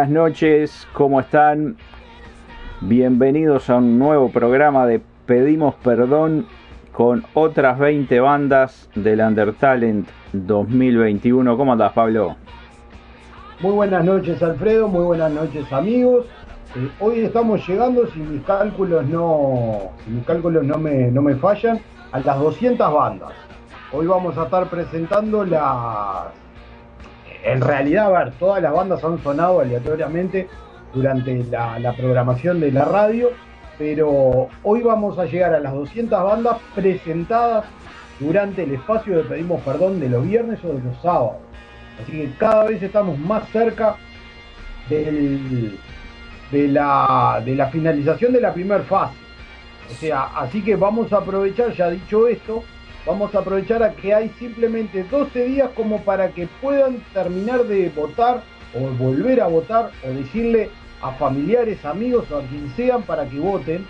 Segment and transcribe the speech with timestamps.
[0.00, 1.76] Buenas noches, ¿cómo están?
[2.80, 6.46] Bienvenidos a un nuevo programa de Pedimos Perdón
[6.90, 11.54] con otras 20 bandas del Undertalent 2021.
[11.54, 12.36] ¿Cómo andás, Pablo?
[13.60, 16.24] Muy buenas noches Alfredo, muy buenas noches amigos.
[16.76, 21.34] Eh, hoy estamos llegando, si mis cálculos no, si mis cálculos no me, no me
[21.34, 21.78] fallan,
[22.12, 23.32] a las 200 bandas.
[23.92, 26.39] Hoy vamos a estar presentando las...
[27.44, 30.48] En realidad, a ver, todas las bandas han sonado aleatoriamente
[30.92, 33.30] durante la, programación de la radio,
[33.78, 37.64] pero hoy vamos a llegar a las 200 bandas presentadas
[38.18, 41.36] durante el espacio de Pedimos Perdón de los viernes o de los sábados.
[42.02, 43.96] Así que cada vez estamos más cerca
[44.88, 49.14] de la finalización de la primera fase.
[49.90, 52.62] O sea, así que vamos a aprovechar, ya dicho esto,
[53.06, 57.88] vamos a aprovechar a que hay simplemente 12 días como para que puedan terminar de
[57.90, 58.42] votar
[58.74, 60.70] o volver a votar o decirle
[61.02, 63.86] a familiares, amigos o a quien sean para que voten,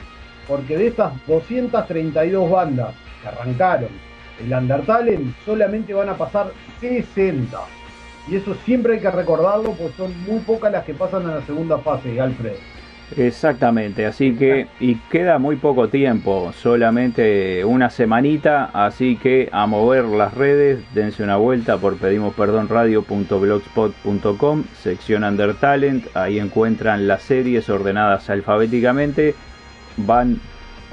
[0.46, 4.10] porque de estas 232 bandas que arrancaron
[4.40, 7.58] el Undertale solamente van a pasar 60.
[8.28, 11.42] Y eso siempre hay que recordarlo, pues son muy pocas las que pasan a la
[11.42, 12.54] segunda fase, Alfred.
[13.16, 20.04] Exactamente, así que y queda muy poco tiempo, solamente una semanita, así que a mover
[20.04, 29.34] las redes, dense una vuelta por pedimosperdonradio.blogspot.com, sección Undertalent, ahí encuentran las series ordenadas alfabéticamente,
[29.96, 30.40] van,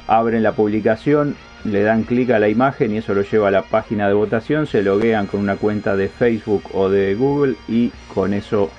[0.07, 1.35] abren la publicación,
[1.65, 4.65] le dan clic a la imagen y eso lo lleva a la página de votación,
[4.65, 8.71] se loguean con una cuenta de Facebook o de Google y con eso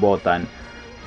[0.00, 0.46] votan.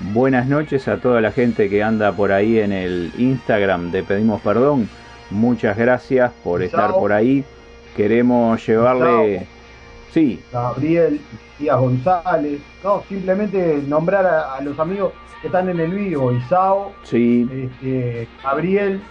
[0.03, 4.41] Buenas noches a toda la gente que anda por ahí en el Instagram de Pedimos
[4.41, 4.89] Perdón.
[5.29, 7.45] Muchas gracias por estar por ahí.
[7.95, 9.47] Queremos llevarle...
[10.11, 11.21] Sí, Gabriel,
[11.57, 16.91] Díaz González, no, simplemente nombrar a, a los amigos que están en el vivo, Isao,
[17.03, 19.01] sí, este, Gabriel,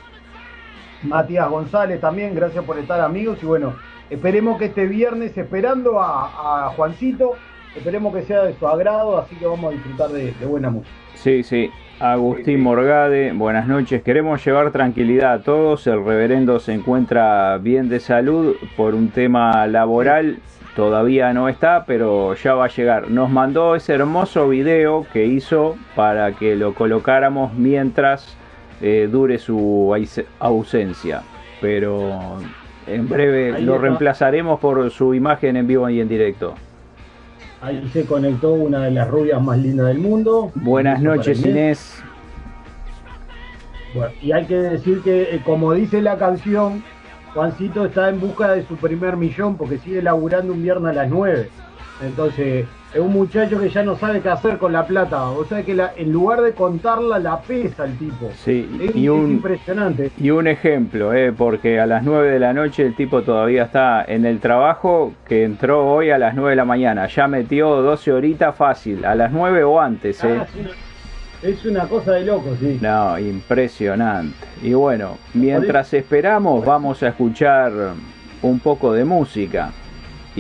[1.03, 3.39] Matías González también, gracias por estar amigos.
[3.43, 3.77] Y bueno,
[4.11, 7.33] esperemos que este viernes, esperando a, a Juancito,
[7.77, 10.95] esperemos que sea de su agrado, así que vamos a disfrutar de, de buena música.
[11.15, 11.71] Sí, sí.
[12.01, 14.03] Agustín Morgade, buenas noches.
[14.03, 15.87] Queremos llevar tranquilidad a todos.
[15.87, 20.39] El reverendo se encuentra bien de salud por un tema laboral.
[20.75, 23.11] Todavía no está, pero ya va a llegar.
[23.11, 28.35] Nos mandó ese hermoso video que hizo para que lo colocáramos mientras
[28.81, 29.95] eh, dure su
[30.39, 31.21] ausencia.
[31.61, 32.39] Pero
[32.87, 36.55] en breve lo reemplazaremos por su imagen en vivo y en directo.
[37.61, 40.51] Ahí se conectó una de las rubias más lindas del mundo.
[40.55, 42.03] Buenas noches, Inés.
[43.95, 46.83] Bueno, y hay que decir que, eh, como dice la canción,
[47.35, 51.11] Juancito está en busca de su primer millón porque sigue laburando un viernes a las
[51.11, 51.51] 9.
[52.03, 55.29] Entonces, es un muchacho que ya no sabe qué hacer con la plata.
[55.31, 58.31] O sea que la- en lugar de contarla, la pesa el tipo.
[58.45, 60.11] Sí, Es, y es un, impresionante.
[60.19, 64.03] Y un ejemplo, eh, porque a las 9 de la noche el tipo todavía está
[64.05, 67.07] en el trabajo que entró hoy a las 9 de la mañana.
[67.07, 70.23] Ya metió 12 horitas fácil, a las 9 o antes.
[70.25, 70.39] Eh.
[70.41, 70.47] Ah,
[71.43, 72.79] es una cosa de loco, sí.
[72.81, 74.35] No, impresionante.
[74.63, 77.73] Y bueno, mientras esperamos vamos a escuchar
[78.43, 79.71] un poco de música.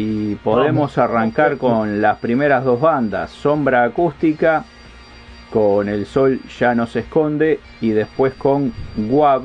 [0.00, 4.64] Y podemos arrancar con las primeras dos bandas, Sombra Acústica
[5.52, 9.42] con El Sol ya no se esconde y después con Guab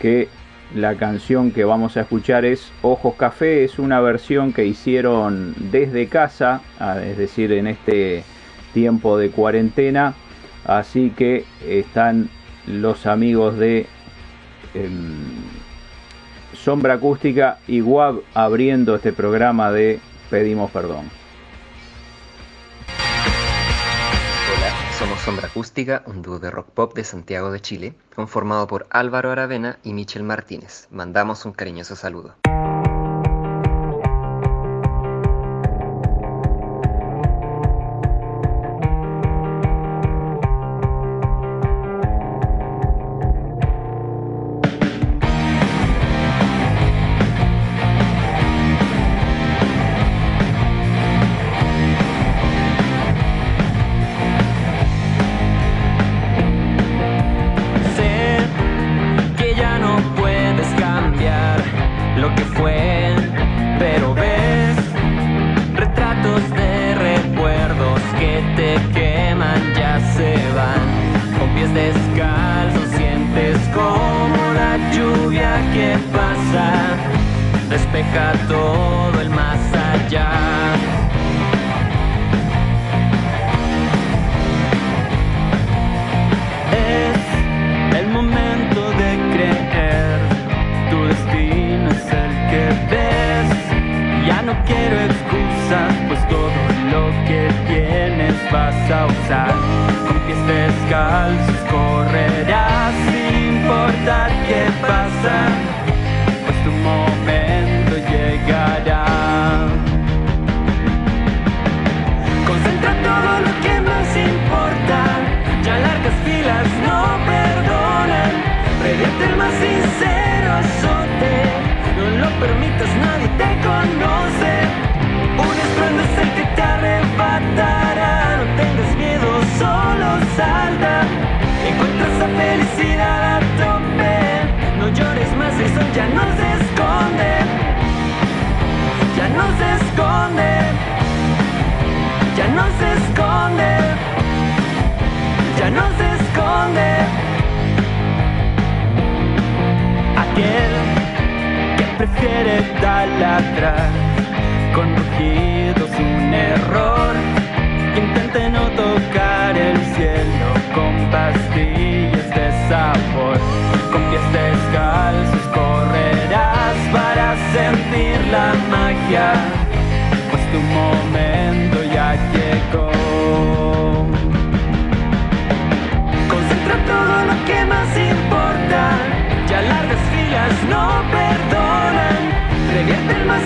[0.00, 0.28] que
[0.74, 6.06] la canción que vamos a escuchar es Ojos Café, es una versión que hicieron desde
[6.06, 8.22] casa, ah, es decir, en este
[8.72, 10.14] tiempo de cuarentena,
[10.64, 12.28] así que están
[12.68, 13.86] los amigos de
[14.74, 15.49] em,
[16.64, 19.98] Sombra Acústica y Guab abriendo este programa de
[20.28, 21.10] Pedimos Perdón.
[24.54, 28.86] Hola, somos Sombra Acústica, un dúo de rock pop de Santiago de Chile, conformado por
[28.90, 30.86] Álvaro Aravena y Michel Martínez.
[30.90, 32.34] Mandamos un cariñoso saludo.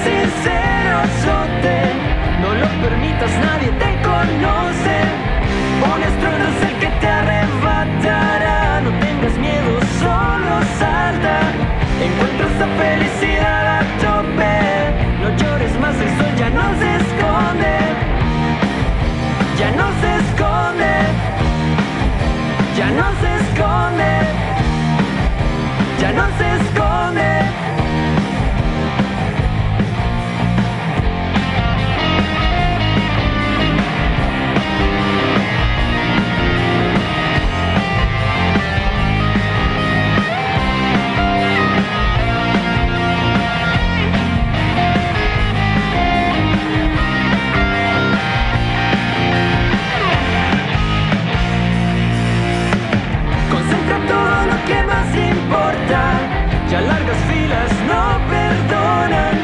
[0.03, 1.77] Sincero azote,
[2.41, 4.97] no lo permitas, nadie te conoce.
[5.85, 11.37] Un estruendo es el que te arrebatará, no tengas miedo, solo salta.
[12.07, 14.57] Encuentras la felicidad a tope,
[15.21, 17.77] no llores más, el sol ya no se esconde,
[19.59, 20.93] ya no se esconde,
[22.77, 24.13] ya no se esconde,
[26.01, 27.34] ya no se esconde.
[56.75, 58.03] Ya largas filas no
[58.35, 59.35] perdonan.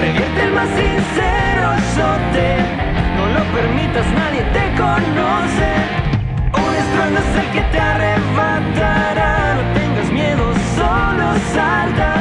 [0.00, 2.48] Revierte el más sincero azote.
[3.16, 5.70] No lo permitas, nadie te conoce.
[6.58, 9.54] Un estruendo es el que te arrebatará.
[9.58, 12.14] No tengas miedo, solo salta.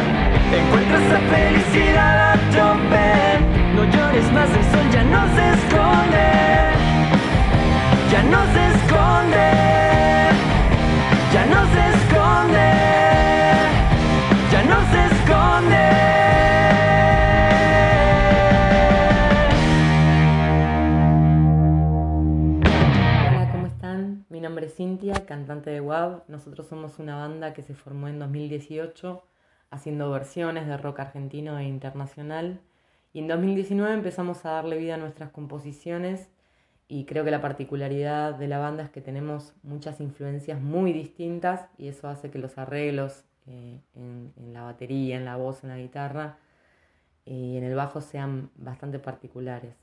[0.54, 3.10] Encuentras la felicidad a tope.
[3.74, 6.30] No llores más, el sol ya no se esconde.
[8.12, 9.50] Ya no se esconde.
[11.34, 12.68] Ya no se esconde,
[14.52, 15.78] ya no se esconde.
[23.30, 24.26] Hola, ¿cómo están?
[24.30, 26.24] Mi nombre es Cintia, cantante de WAV.
[26.28, 29.24] Nosotros somos una banda que se formó en 2018
[29.70, 32.60] haciendo versiones de rock argentino e internacional.
[33.14, 36.28] Y en 2019 empezamos a darle vida a nuestras composiciones
[36.90, 41.70] y creo que la particularidad de la banda es que tenemos muchas influencias muy distintas
[41.78, 45.78] y eso hace que los arreglos en, en, la batería, en la voz, en la
[45.78, 46.38] guitarra
[47.26, 49.76] eh, y en el bajo sean bastante particulares.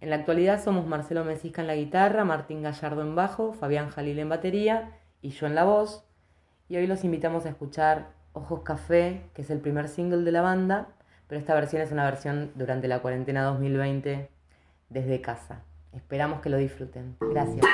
[0.00, 4.18] En la actualidad somos Marcelo Mesisca en la guitarra, Martín Gallardo en bajo, Fabián Jalil
[4.18, 6.04] en batería y yo en la voz.
[6.68, 10.42] Y hoy los invitamos a escuchar Ojos Café, que es el primer single de la
[10.42, 10.88] banda,
[11.28, 14.28] pero esta versión es una versión durante la cuarentena 2020
[14.90, 15.62] desde casa.
[15.92, 17.16] Esperamos que lo disfruten.
[17.20, 17.64] Gracias.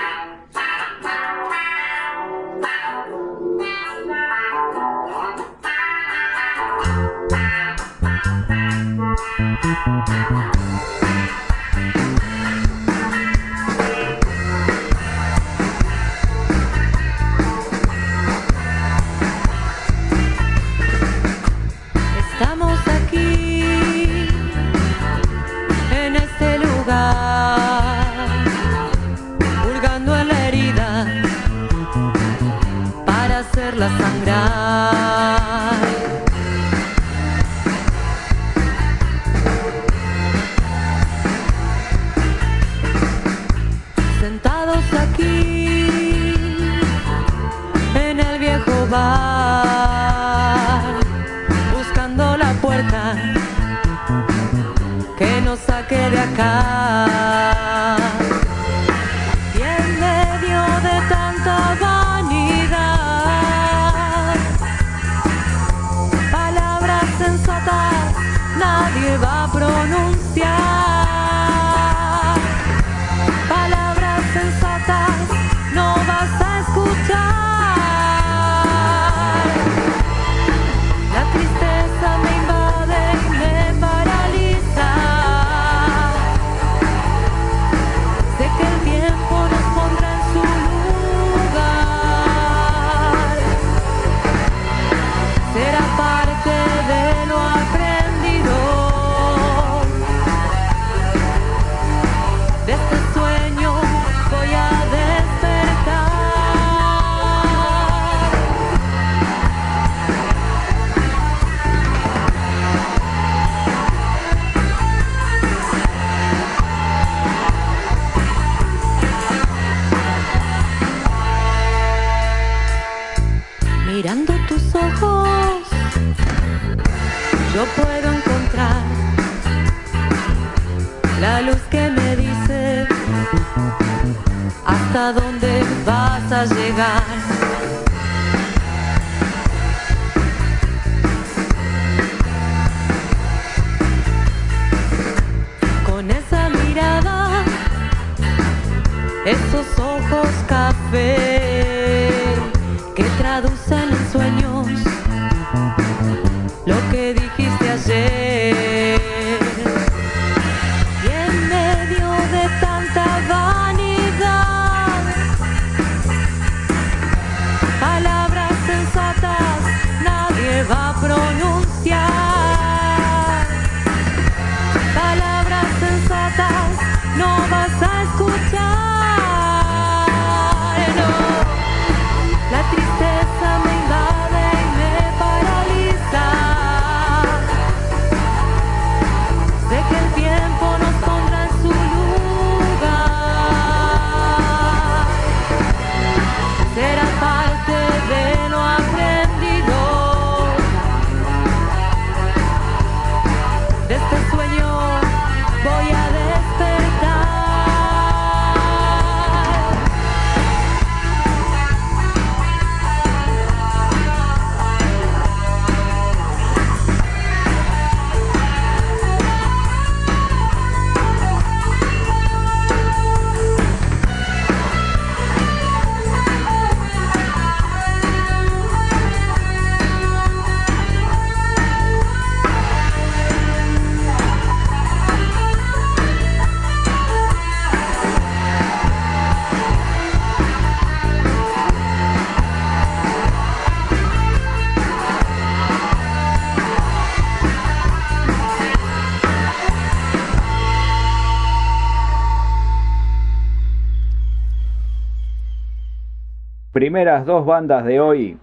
[256.82, 258.36] primeras dos bandas de hoy,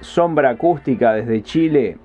[0.00, 1.98] Sombra Acústica desde Chile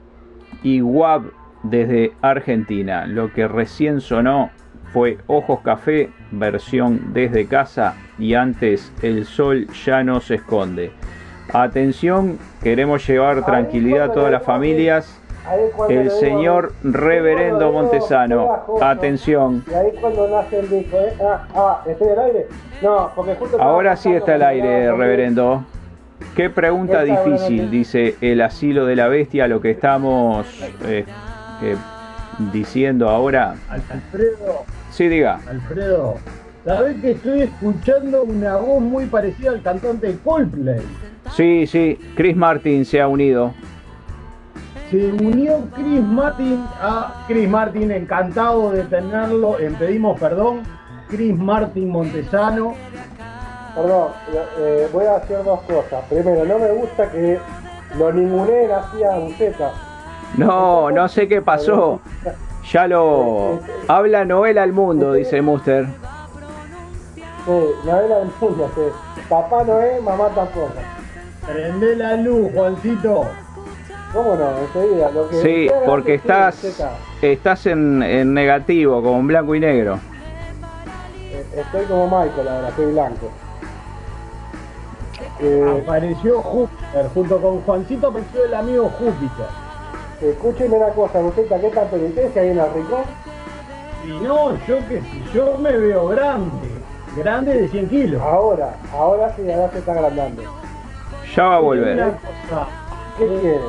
[0.64, 1.26] y WAB
[1.62, 3.06] desde Argentina.
[3.06, 4.50] Lo que recién sonó
[4.92, 10.92] fue Ojos Café, versión desde casa y antes El Sol ya no se esconde.
[11.54, 15.22] Atención, queremos llevar tranquilidad a todas las familias
[15.90, 19.64] el señor Reverendo Montesano, atención.
[19.70, 21.14] Y ahí cuando nace el disco, ¿eh?
[21.22, 22.48] Ah, ah, ¿estoy al aire?
[22.82, 23.62] No, porque justo...
[23.62, 25.66] Ahora sí está al pasando aire, reverendo.
[26.36, 30.48] Qué pregunta difícil, dice el asilo de la bestia, lo que estamos
[30.86, 31.06] eh,
[31.62, 31.76] eh,
[32.52, 33.56] diciendo ahora.
[33.70, 35.40] Alfredo, Sí, diga.
[35.48, 36.16] Alfredo,
[36.66, 40.82] ¿sabés que estoy escuchando una voz muy parecida al cantante de Coldplay?
[41.36, 43.54] Sí, sí, Chris Martin se ha unido.
[44.94, 50.62] Se unió Chris Martin a Chris Martin, encantado de tenerlo en Pedimos Perdón.
[51.10, 52.76] Chris Martin Montesano.
[53.74, 54.12] Perdón,
[54.60, 56.06] eh, voy a hacer dos cosas.
[56.08, 57.40] Primero, no me gusta que
[57.98, 59.72] lo ninguneen así a Buceta.
[60.38, 62.00] No, no sé qué pasó.
[62.72, 65.88] Ya lo habla Noel al mundo, dice Muster.
[67.16, 67.52] Sí,
[67.84, 69.22] no era el mundo, sí.
[69.28, 70.70] Papá no es, mamá tampoco.
[71.48, 73.26] Prende la luz, Juancito.
[74.14, 74.58] ¿Cómo no?
[74.60, 76.64] Enseguida, lo que Sí, porque estás
[77.22, 80.00] estás en, en negativo, con blanco y negro.
[81.32, 83.30] Eh, Estoy como Michael ahora, estoy blanco.
[85.40, 89.46] Eh, Apareció Júpiter, junto con Juancito apareció el amigo Júpiter.
[90.22, 93.02] escúcheme una cosa, Buceta, ¿qué tal penitencia ahí en el rincón?
[94.06, 96.68] Y no, yo que si yo me veo grande,
[97.18, 98.22] grande de 100 kilos.
[98.22, 100.44] Ahora, ahora sí, ahora se está agrandando.
[101.36, 101.98] Ya va a Una volver.
[101.98, 102.68] cosa,
[103.18, 103.60] ¿Qué eh, quiere?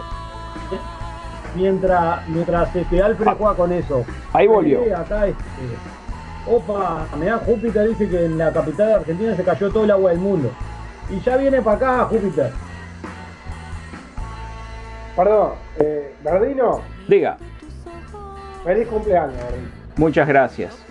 [1.55, 4.05] Mientras mientras este Alfred juega con eso.
[4.33, 4.83] Ahí volvió.
[4.83, 5.43] Eh, acá este,
[6.47, 9.91] opa, me da Júpiter dice que en la capital de Argentina se cayó todo el
[9.91, 10.51] agua del mundo.
[11.11, 12.51] Y ya viene para acá Júpiter.
[15.17, 17.37] Perdón, eh, Verdino, Diga,
[18.65, 19.69] feliz cumpleaños, Verdino.
[19.97, 20.85] muchas gracias.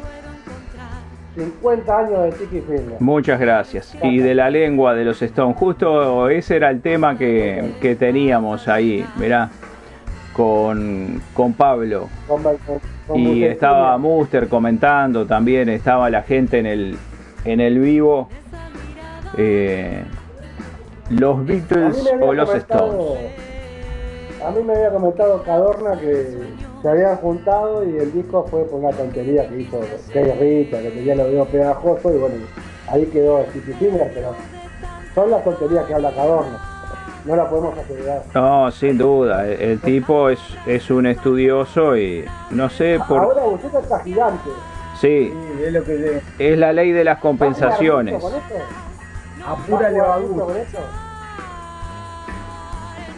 [1.35, 2.95] 50 años de Tiki Finger.
[2.99, 3.97] Muchas gracias.
[4.03, 5.57] Y de la lengua de los Stones.
[5.57, 9.49] Justo ese era el tema que, que teníamos ahí, mirá,
[10.33, 12.09] con, con Pablo.
[12.27, 12.57] Con- con-
[13.07, 16.97] con Y estaba Muster comentando también, estaba la gente en el,
[17.45, 18.29] en el vivo.
[19.37, 20.03] Eh,
[21.09, 23.17] los Beatles o los Stones.
[24.45, 26.37] A mí me había comentado Cadorna que
[26.81, 29.79] se habían juntado y el disco fue por una tontería que hizo
[30.11, 30.31] Kerry
[30.63, 32.35] Rita, que tenía los dedos pegajosos y bueno,
[32.89, 34.35] ahí quedó el Tiki Finger, pero
[35.15, 36.59] son las tonterías que habla Cadorna.
[37.25, 38.23] No la podemos asegurar.
[38.33, 43.19] No, sin duda, el, el tipo es, es un estudioso y no sé por...
[43.21, 44.49] Ahora Buceta está gigante.
[44.99, 48.13] Sí, Sí, es lo que le es la ley de las ¿Va a jugar compensaciones.
[48.15, 48.55] mucho con esto?
[49.45, 50.45] a ¿Va pura a jugar mucho levadura.
[50.45, 50.77] con esto?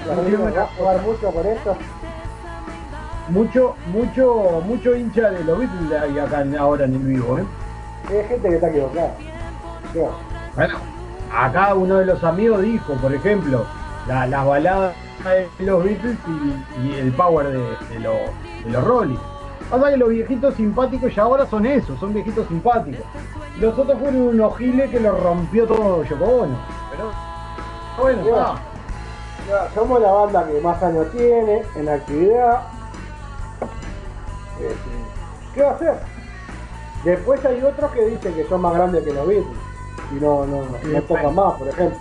[0.08, 1.78] Verdino, ¿Va a jugar mucho con esto?
[3.30, 7.44] Mucho, mucho, mucho hincha de los Beatles hay acá en- ahora en el vivo, ¿eh?
[8.10, 9.12] Hay gente que está equivocada.
[10.56, 10.78] Bueno,
[11.36, 13.66] acá uno de los amigos dijo, por ejemplo,
[14.08, 14.96] la, las baladas
[15.58, 17.60] de los Beatles y, y el power de,
[17.94, 18.16] de los,
[18.64, 19.18] de los Rolling.
[19.70, 23.04] Pasa que los viejitos simpáticos ya ahora son esos, son viejitos simpáticos.
[23.60, 26.48] Los otros fueron unos giles que lo rompió todo Yoko.
[26.92, 27.12] Pero
[28.00, 28.56] bueno, Mira, está.
[29.50, 32.62] ya, somos la banda que más años tiene en actividad.
[34.60, 35.96] Este, ¿Qué va a hacer?
[37.04, 39.58] Después hay otros que dicen que son más grandes que los Beatles
[40.12, 41.98] y no, no, no, no tocan más, por ejemplo.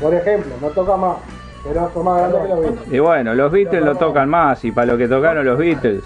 [0.00, 1.16] Por ejemplo, no tocan más,
[1.64, 2.92] pero son más grandes que los Beatles.
[2.92, 6.02] Y bueno, los Beatles lo tocan más y para lo que tocaron los Beatles.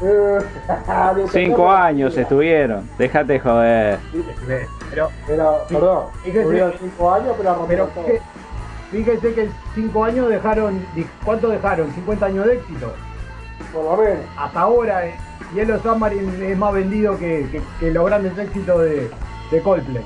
[1.30, 2.88] Cinco años estuvieron.
[2.98, 3.98] Déjate joder.
[4.90, 8.04] Pero, Pero, perdón, Fíjese- tuvieron cinco años, pero pero rompieron todo.
[8.04, 8.22] fíjese-
[8.90, 10.80] fíjese que cinco años dejaron,
[11.24, 11.90] ¿cuánto dejaron?
[11.92, 12.92] 50 años de éxito.
[13.72, 14.24] Por lo menos.
[14.38, 15.16] hasta ahora eh,
[15.54, 19.10] Yellow Submarine es más vendido que, que- que los grandes éxitos de,
[19.50, 20.04] de Coldplay.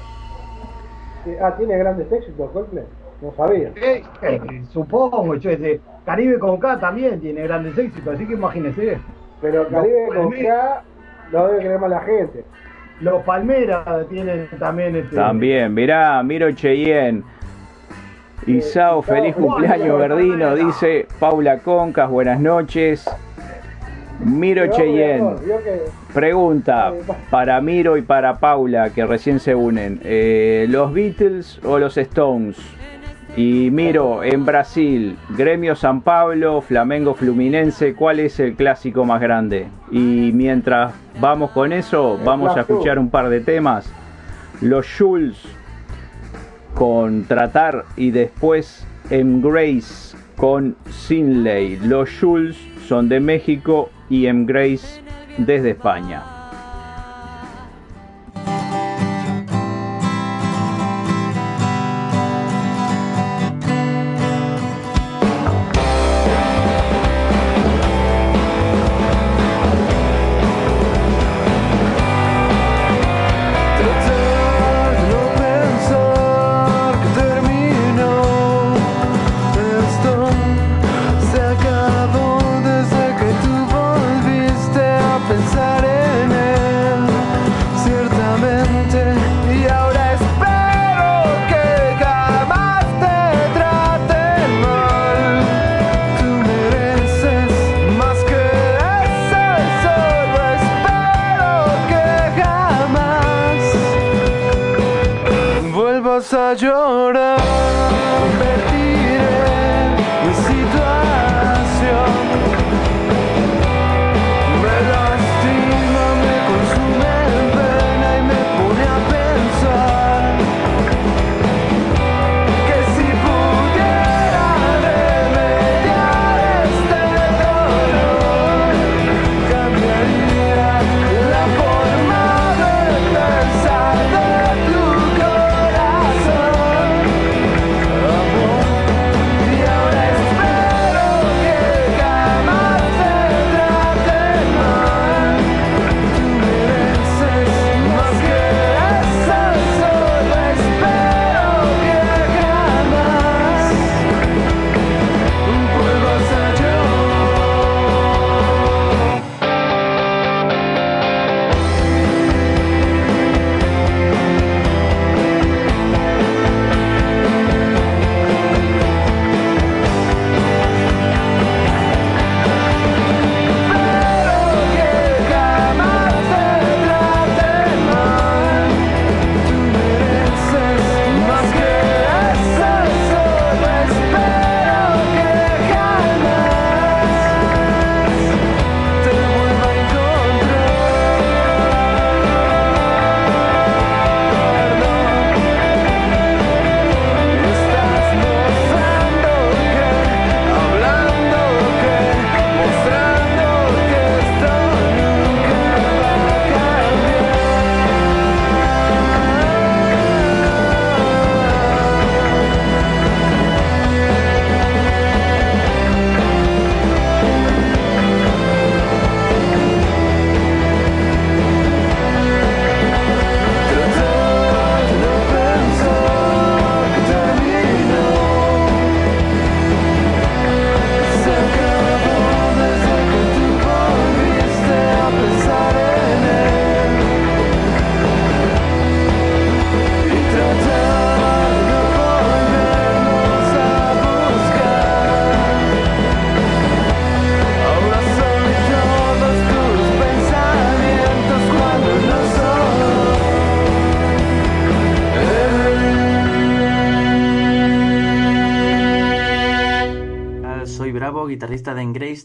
[1.42, 2.84] Ah, tiene grandes éxitos, Coldplay.
[3.20, 3.70] No sabía.
[3.76, 8.98] Eh, eh, supongo, yo ese Caribe con K también tiene grandes éxitos, así que imagínese.
[9.42, 10.82] Pero Caribe Los con Palmeras- K
[11.32, 12.44] no debe creer más la gente.
[13.00, 15.16] Los Palmeras tienen también este.
[15.16, 17.22] También, mirá, miro Cheyenne.
[18.46, 23.04] Isao, feliz cumpleaños, Verdino, dice Paula Concas, buenas noches.
[24.24, 25.36] Miro Cheyenne
[26.12, 26.92] pregunta
[27.30, 30.00] para Miro y para Paula que recién se unen.
[30.04, 32.56] Eh, ¿Los Beatles o los Stones?
[33.36, 39.68] Y Miro, en Brasil, Gremio San Pablo, Flamengo Fluminense, ¿cuál es el clásico más grande?
[39.92, 43.90] Y mientras vamos con eso, vamos a escuchar un par de temas.
[44.60, 45.38] Los Jules
[46.74, 51.76] con Tratar y después Embrace con Sinley.
[51.76, 52.56] Los Jules
[52.88, 54.44] son de México, y M.
[54.44, 55.00] Grace
[55.38, 56.39] desde España.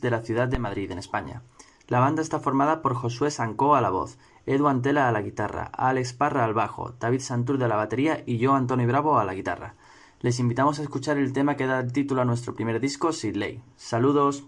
[0.06, 1.42] de la ciudad de Madrid, en España.
[1.88, 5.72] La banda está formada por Josué Sancó a la voz, Edu Antela a la guitarra,
[5.74, 9.34] Alex Parra al bajo, David Santurde a la batería y yo, Antonio Bravo, a la
[9.34, 9.76] guitarra.
[10.22, 13.64] Les invitamos a escuchar el tema que da título a nuestro primer disco, Sin Ley.
[13.76, 14.46] Saludos.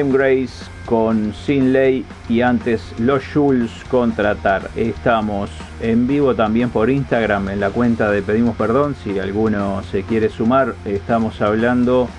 [0.00, 0.12] M.
[0.12, 4.68] Grace con Sin Ley y antes Los Jules contratar.
[4.76, 8.94] Estamos en vivo también por Instagram en la cuenta de Pedimos Perdón.
[9.02, 12.10] Si alguno se quiere sumar, estamos hablando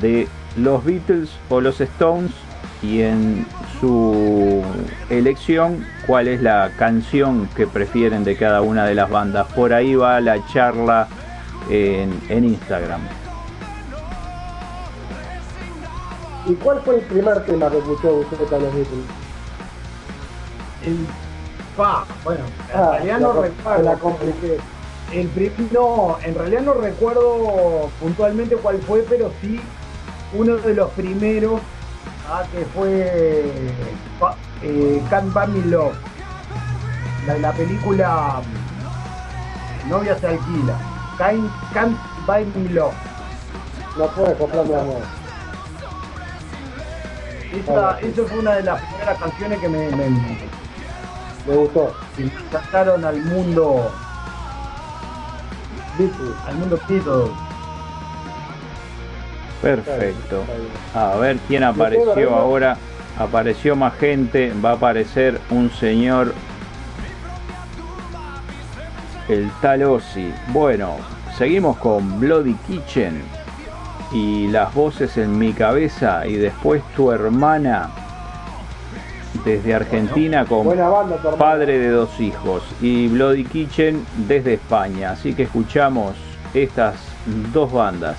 [0.00, 2.30] de los Beatles o los Stones
[2.84, 3.46] y en
[3.80, 4.62] su
[5.10, 9.48] elección cuál es la canción que prefieren de cada una de las bandas.
[9.54, 11.08] Por ahí va la charla
[11.68, 13.21] en Instagram.
[16.46, 19.04] ¿Y cuál fue el primer tema que escuchó usted los Beatles?
[20.84, 21.06] El,
[21.76, 23.82] pa, bueno, en Ah, realidad la no com- recuerdo.
[23.84, 24.58] la compliqué.
[25.12, 25.28] El
[25.72, 29.60] no, en realidad no recuerdo puntualmente cuál fue, pero sí
[30.32, 31.60] uno de los primeros
[32.28, 33.52] ah, que fue
[34.62, 35.94] eh, Can't Buy Me Love.
[37.26, 38.40] La, la película
[39.84, 40.76] mm, Novia se alquila.
[41.18, 42.94] Can't, Can't Buy Me Love.
[43.96, 45.21] No puede comprarme amor.
[47.52, 50.08] Esa, esa fue una de las primeras canciones que me, me,
[51.46, 51.94] Me gustó.
[52.16, 53.92] que me sacaron al mundo,
[56.46, 57.30] al mundo Beatles.
[59.60, 60.44] Perfecto.
[60.94, 62.76] A ver quién apareció ahora.
[63.18, 64.52] Apareció más gente.
[64.64, 66.34] Va a aparecer un señor.
[69.28, 70.32] El tal Ozzy.
[70.48, 70.96] Bueno,
[71.38, 73.22] seguimos con Bloody Kitchen.
[74.12, 76.26] Y las voces en mi cabeza.
[76.26, 77.90] Y después tu hermana.
[79.44, 81.38] Desde Argentina con Buena banda, tu hermano.
[81.38, 82.62] padre de dos hijos.
[82.80, 85.12] Y Bloody Kitchen desde España.
[85.12, 86.14] Así que escuchamos
[86.54, 86.96] estas
[87.52, 88.18] dos bandas.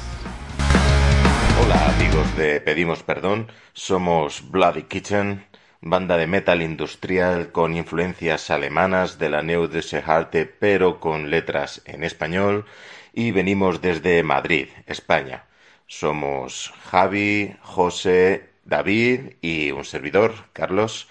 [1.63, 5.45] Hola amigos de Pedimos Perdón, somos Bloody Kitchen,
[5.81, 9.69] banda de metal industrial con influencias alemanas de la Neu
[10.05, 12.65] Harte pero con letras en español
[13.13, 15.45] y venimos desde Madrid, España.
[15.87, 21.07] Somos Javi, José, David y un servidor, Carlos,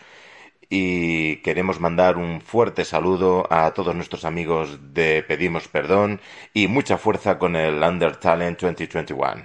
[0.71, 6.21] y queremos mandar un fuerte saludo a todos nuestros amigos de Pedimos Perdón
[6.55, 9.45] y mucha fuerza con el Under Talent 2021.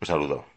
[0.00, 0.55] Un saludo.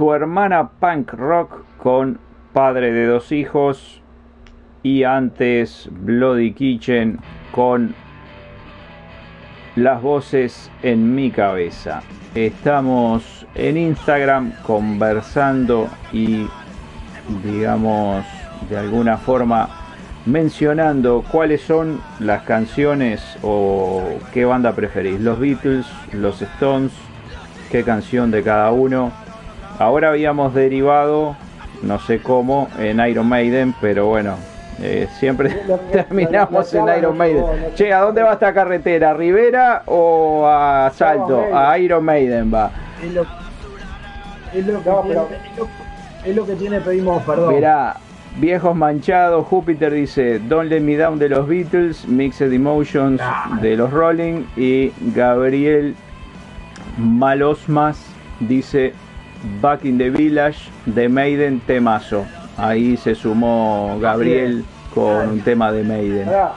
[0.00, 2.18] Tu hermana punk rock con
[2.54, 4.00] padre de dos hijos
[4.82, 7.18] y antes Bloody Kitchen
[7.52, 7.94] con
[9.76, 12.00] las voces en mi cabeza.
[12.34, 16.46] Estamos en Instagram conversando y
[17.44, 18.24] digamos
[18.70, 19.68] de alguna forma
[20.24, 25.84] mencionando cuáles son las canciones o qué banda preferís, los Beatles,
[26.14, 26.92] los Stones,
[27.70, 29.12] qué canción de cada uno.
[29.80, 31.34] Ahora habíamos derivado,
[31.82, 34.36] no sé cómo, en Iron Maiden, pero bueno,
[34.82, 35.56] eh, siempre
[35.90, 37.44] terminamos en Iron Maiden.
[37.74, 39.10] Che, ¿a dónde va esta carretera?
[39.10, 41.42] ¿A Rivera o a Salto?
[41.54, 42.70] A Iron Maiden va.
[43.02, 43.22] Es lo,
[44.52, 45.68] es lo que, No, tiene, pero- es lo-
[46.30, 47.54] es lo que tiene, pedimos perdón.
[47.54, 47.96] Mirá,
[48.36, 53.18] Viejos Manchados, Júpiter dice Don't Let Me Down de los Beatles, Mixed Emotions
[53.62, 55.96] de los Rolling y Gabriel
[56.98, 57.98] Malosmas
[58.40, 58.92] dice
[59.60, 62.24] Back in the Village de Maiden Temazo.
[62.56, 64.64] Ahí se sumó Gabriel
[64.94, 66.28] con un tema de Maiden.
[66.28, 66.52] Ahora,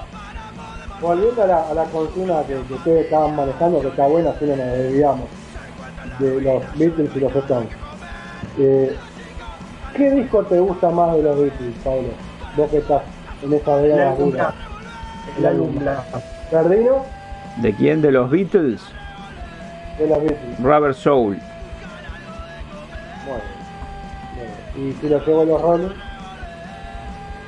[1.02, 4.46] volviendo a la, a la consigna que, que ustedes estaban manejando, que está buena, si
[4.46, 5.30] no nos desviamos,
[6.20, 7.70] de los Beatles y los Stones.
[8.58, 8.96] Eh,
[9.96, 12.10] ¿Qué disco te gusta más de los Beatles, Pablo?
[12.58, 13.02] Vos que estás
[13.44, 14.54] en esa álbum dura.
[15.38, 16.04] El álbum Black.
[16.52, 17.06] ¿Perdino?
[17.58, 18.02] ¿De quién?
[18.02, 18.82] ¿De los Beatles?
[19.98, 20.60] De los Beatles.
[20.60, 21.40] Rubber Soul.
[23.28, 23.44] Bueno,
[24.76, 24.90] bien.
[24.90, 25.96] Y si lo llevo a los Rolling,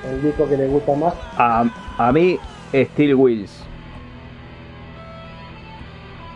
[0.10, 1.66] el disco que le gusta más, A,
[1.98, 2.40] a mí,
[2.74, 3.64] Steel Wheels.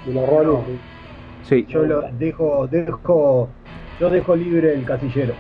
[0.06, 0.80] de los Rolling, sí.
[1.50, 1.66] Sí.
[1.70, 3.50] Yo lo dejo, dejo,
[4.00, 5.34] yo dejo libre el casillero.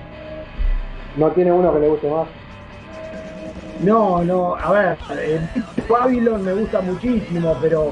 [1.17, 2.27] ¿No tiene uno que le guste más?
[3.83, 5.41] No, no, a ver, el
[5.87, 7.91] Babylon me gusta muchísimo, pero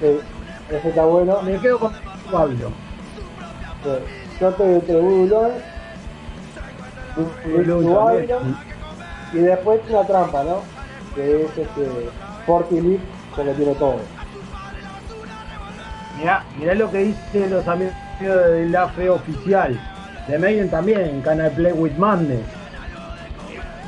[0.00, 0.18] Sí,
[0.70, 1.42] ese está bueno.
[1.42, 1.92] me quedo con
[2.30, 2.72] Babylon.
[3.82, 3.98] Pues,
[7.44, 8.56] Budulón, Babylon también.
[9.32, 10.62] y después una trampa, ¿no?
[11.14, 13.00] Que es este League,
[13.34, 13.96] que lo tiene todo.
[16.18, 19.78] Mirá, mirá lo que dicen los amigos de la fe oficial.
[20.28, 22.40] De Maiden también, Can I Play With Madness.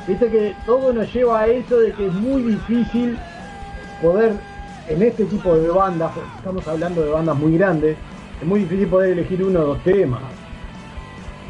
[0.07, 3.17] Viste que todo nos lleva a eso de que es muy difícil
[4.01, 4.33] poder,
[4.87, 7.97] en este tipo de bandas, estamos hablando de bandas muy grandes,
[8.39, 10.21] es muy difícil poder elegir uno o dos temas.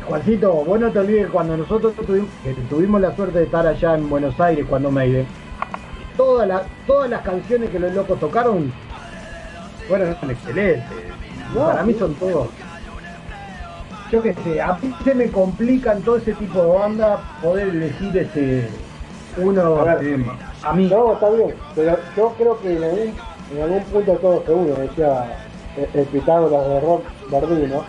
[0.08, 2.30] Juancito, vos no te olvides cuando nosotros tuvimos,
[2.70, 5.28] tuvimos la suerte de estar allá en Buenos Aires cuando Maiden,
[6.16, 8.72] todas las, todas las canciones que los locos tocaron
[9.88, 10.84] fueron excelentes.
[11.53, 12.47] Para mí son todos.
[14.12, 17.68] Yo qué sé, a mí se me complica en todo ese tipo de banda poder
[17.68, 18.70] elegir este
[19.38, 20.20] uno A ver.
[20.64, 23.14] A mí, No, está bien, pero yo creo que en algún,
[23.53, 25.38] en algún punto todos se unen, decía
[25.76, 27.84] el, el Pitágoras de Rock Verdino,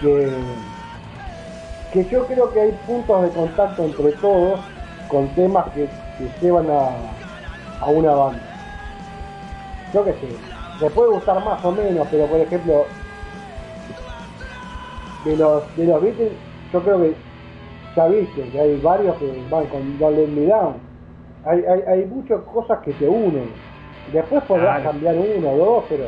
[0.00, 0.32] que,
[1.92, 4.60] que yo creo que hay puntos de contacto entre todos
[5.08, 5.86] con temas que,
[6.18, 6.90] que llevan a,
[7.84, 8.40] a una banda.
[9.94, 10.28] Yo qué sé,
[10.80, 12.84] le puede gustar más o menos, pero por ejemplo,
[15.24, 16.32] de los, de los Beatles,
[16.72, 17.14] yo creo que
[17.96, 20.74] ya viste que hay varios que van con Don't Let Me Down.
[21.44, 23.48] Hay, hay, hay muchas cosas que te unen.
[24.12, 24.90] Después podrás Claro.
[24.90, 26.04] cambiar uno o dos, pero,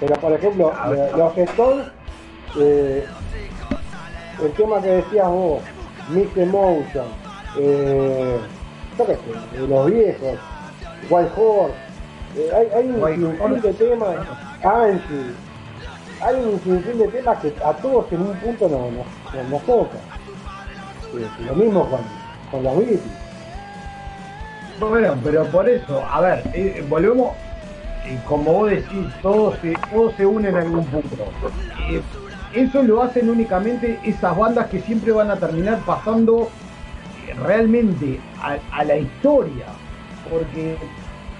[0.00, 0.72] pero por ejemplo,
[1.16, 1.86] los Stones,
[2.58, 3.06] eh,
[4.40, 5.62] el tema que decías vos,
[6.08, 7.06] Mixed Emotion,
[7.58, 8.38] eh,
[8.98, 10.38] yo qué sé, los viejos,
[11.10, 11.74] White Horse,
[12.36, 13.68] eh, hay, hay un White sinfín Horse.
[13.68, 14.16] de temas,
[14.62, 15.34] Angie,
[16.20, 19.62] hay un sinfín de temas que a todos en un punto nos no, no, nos
[19.62, 19.98] toca.
[21.14, 22.00] Eh, lo mismo con,
[22.50, 23.00] con los Beatles.
[24.80, 27.32] bueno, pero por eso, a ver, eh, volvemos,
[28.26, 31.24] como vos decís, todos se, todos se unen en algún punto.
[32.52, 36.50] Eso lo hacen únicamente esas bandas que siempre van a terminar pasando
[37.42, 38.20] realmente
[38.70, 39.66] a, la historia.
[40.30, 40.76] Porque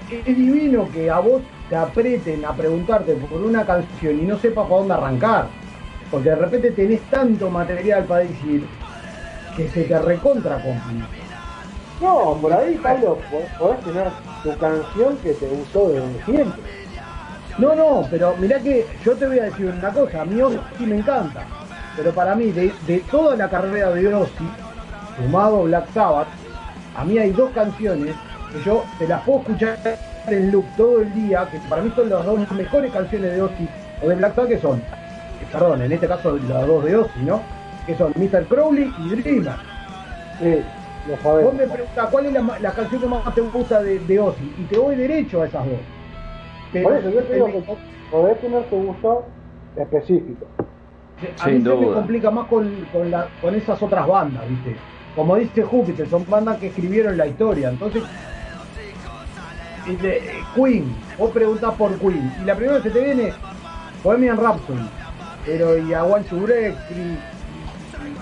[0.09, 4.67] es divino que a vos te aprieten a preguntarte por una canción y no sepas
[4.67, 5.47] por dónde arrancar.
[6.09, 8.65] Porque de repente tenés tanto material para decir
[9.55, 11.07] que se te recontra complica.
[12.01, 14.07] No, por ahí, Pablo, po- podés tener
[14.43, 16.63] tu canción que te gustó desde siempre.
[17.57, 20.85] No, no, pero mirá que yo te voy a decir una cosa, a mí Ozzy
[20.87, 21.43] me encanta,
[21.95, 24.47] pero para mí, de, de toda la carrera de Ozzy,
[25.17, 26.27] sumado Black Sabbath,
[26.95, 28.15] a mí hay dos canciones
[28.51, 29.77] que yo te las puedo escuchar
[30.27, 33.67] en loop todo el día, que para mí son las dos mejores canciones de Ozzy
[34.03, 37.19] o de Black Sabbath que son, eh, perdón, en este caso las dos de Ozzy,
[37.19, 37.39] ¿no?
[37.85, 38.47] Que son Mr.
[38.47, 39.53] Crowley y Dreamer.
[40.39, 40.55] Sí,
[41.07, 44.55] lo Vos me preguntás cuál es la canción que más te gusta de, de Ozzy
[44.57, 45.79] y te voy derecho a esas dos.
[46.73, 47.63] Pero Por eso yo te digo me- que
[48.09, 49.27] podés tener tu gusto
[49.75, 50.47] específico.
[51.39, 51.93] A Sin mí se me duda.
[51.93, 54.77] complica más con, con, la- con esas otras bandas, ¿viste?
[55.13, 57.69] Como dice Júpiter, son bandas que escribieron la historia.
[57.69, 58.03] Entonces,
[59.85, 63.35] y de- Queen, vos preguntás por Queen, y la primera que te viene,
[64.01, 64.89] Bohemian Rhapsody.
[65.45, 68.17] Pero y a One to Break, y, y-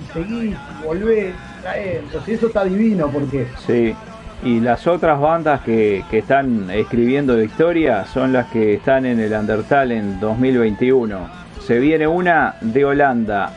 [0.00, 1.36] y seguís, y volvés.
[1.76, 3.96] Entonces eso está divino porque Sí,
[4.42, 9.20] y las otras bandas que, que están escribiendo de historia son las que están en
[9.20, 11.28] el Undertale 2021.
[11.60, 13.52] Se viene una de Holanda,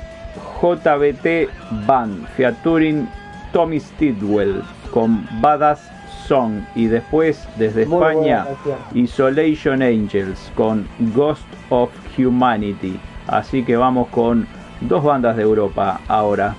[0.61, 1.49] JBT
[1.85, 3.07] Band, featuring
[3.53, 4.61] Tommy Stidwell
[4.91, 5.89] con Badass
[6.27, 8.45] Song y después desde Muy España.
[8.93, 12.99] Isolation Angels con Ghost of Humanity.
[13.27, 14.47] Así que vamos con
[14.81, 16.55] dos bandas de Europa ahora.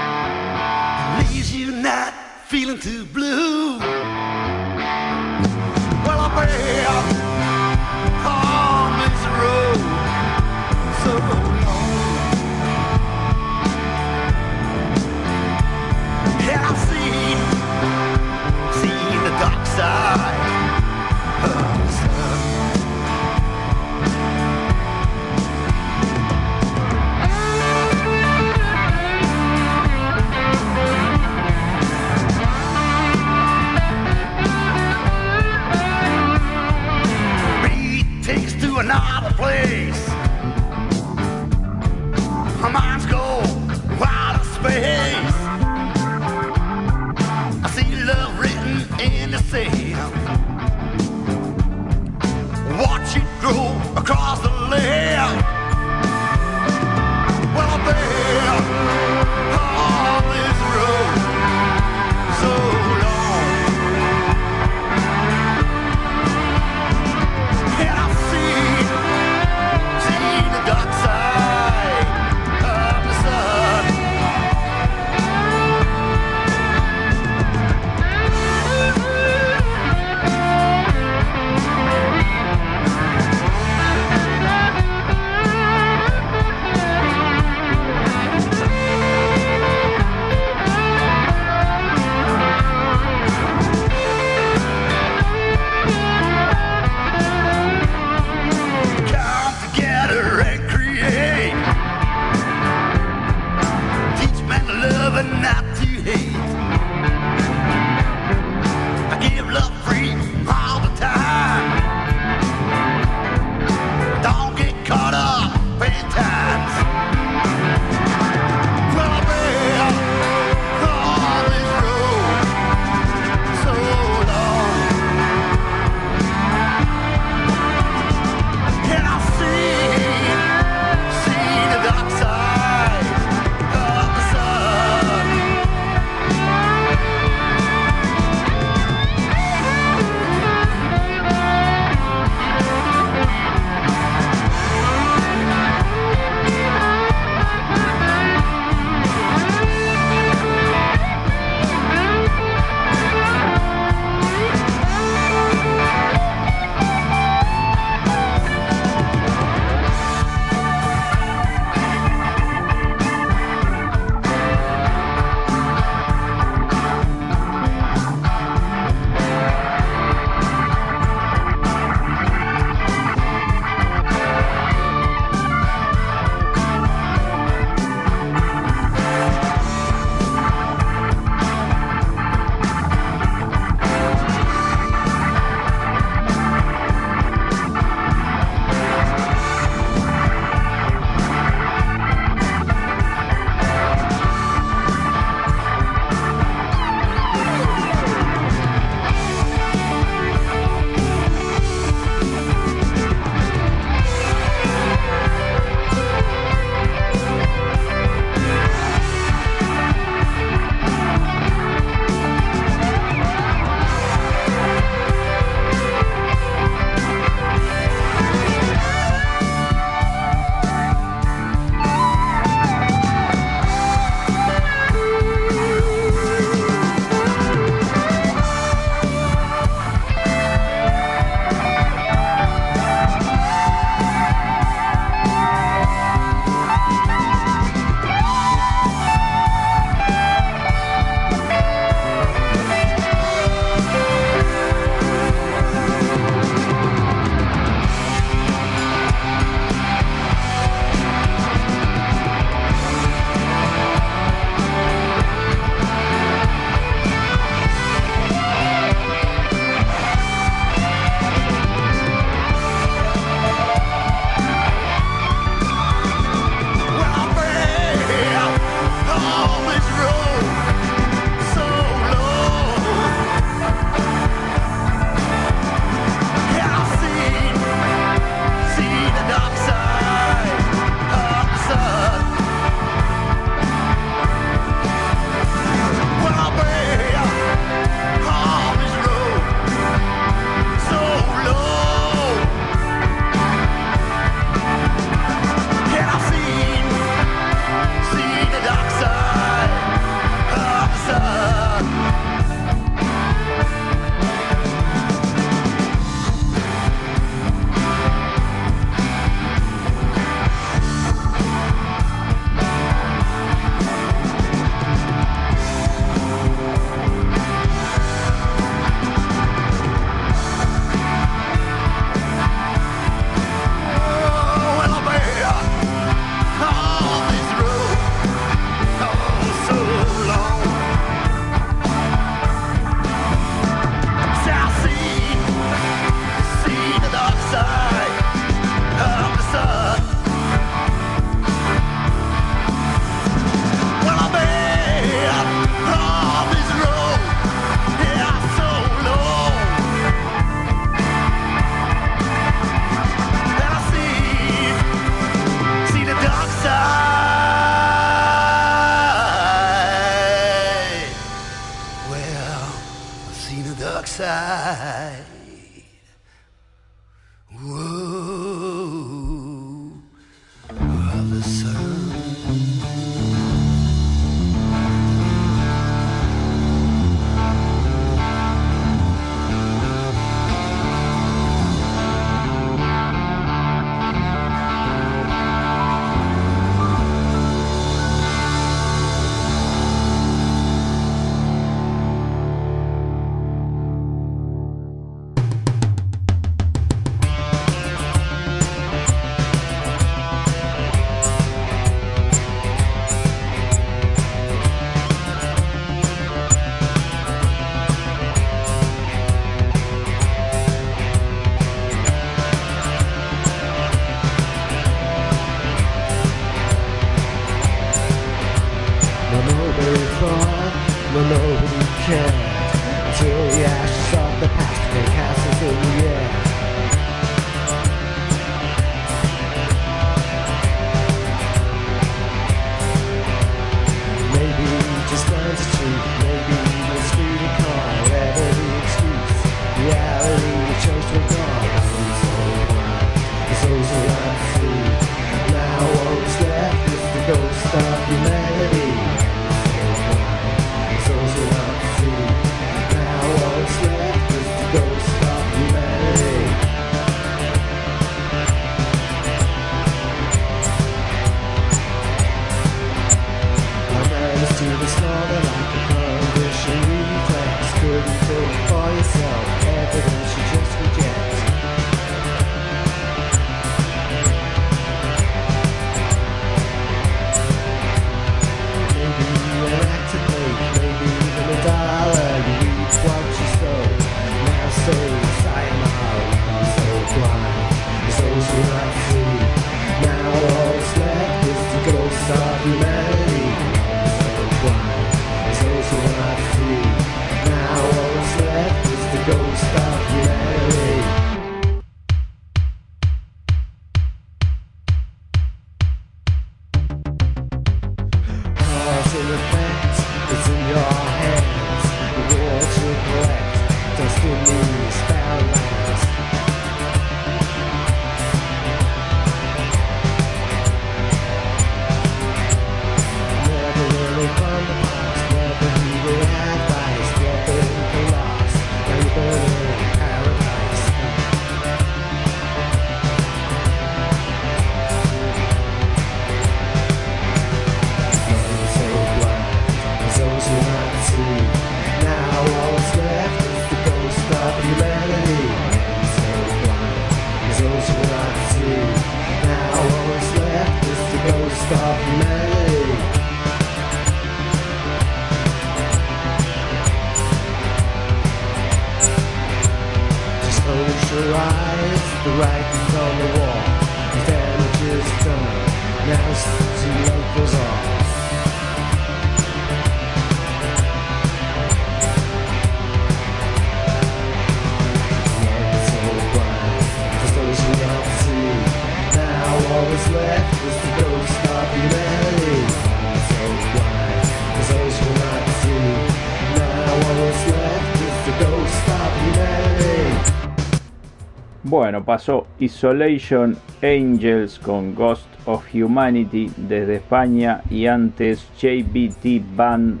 [591.76, 600.00] Bueno, pasó Isolation Angels con Ghost of Humanity desde España y antes JBT Band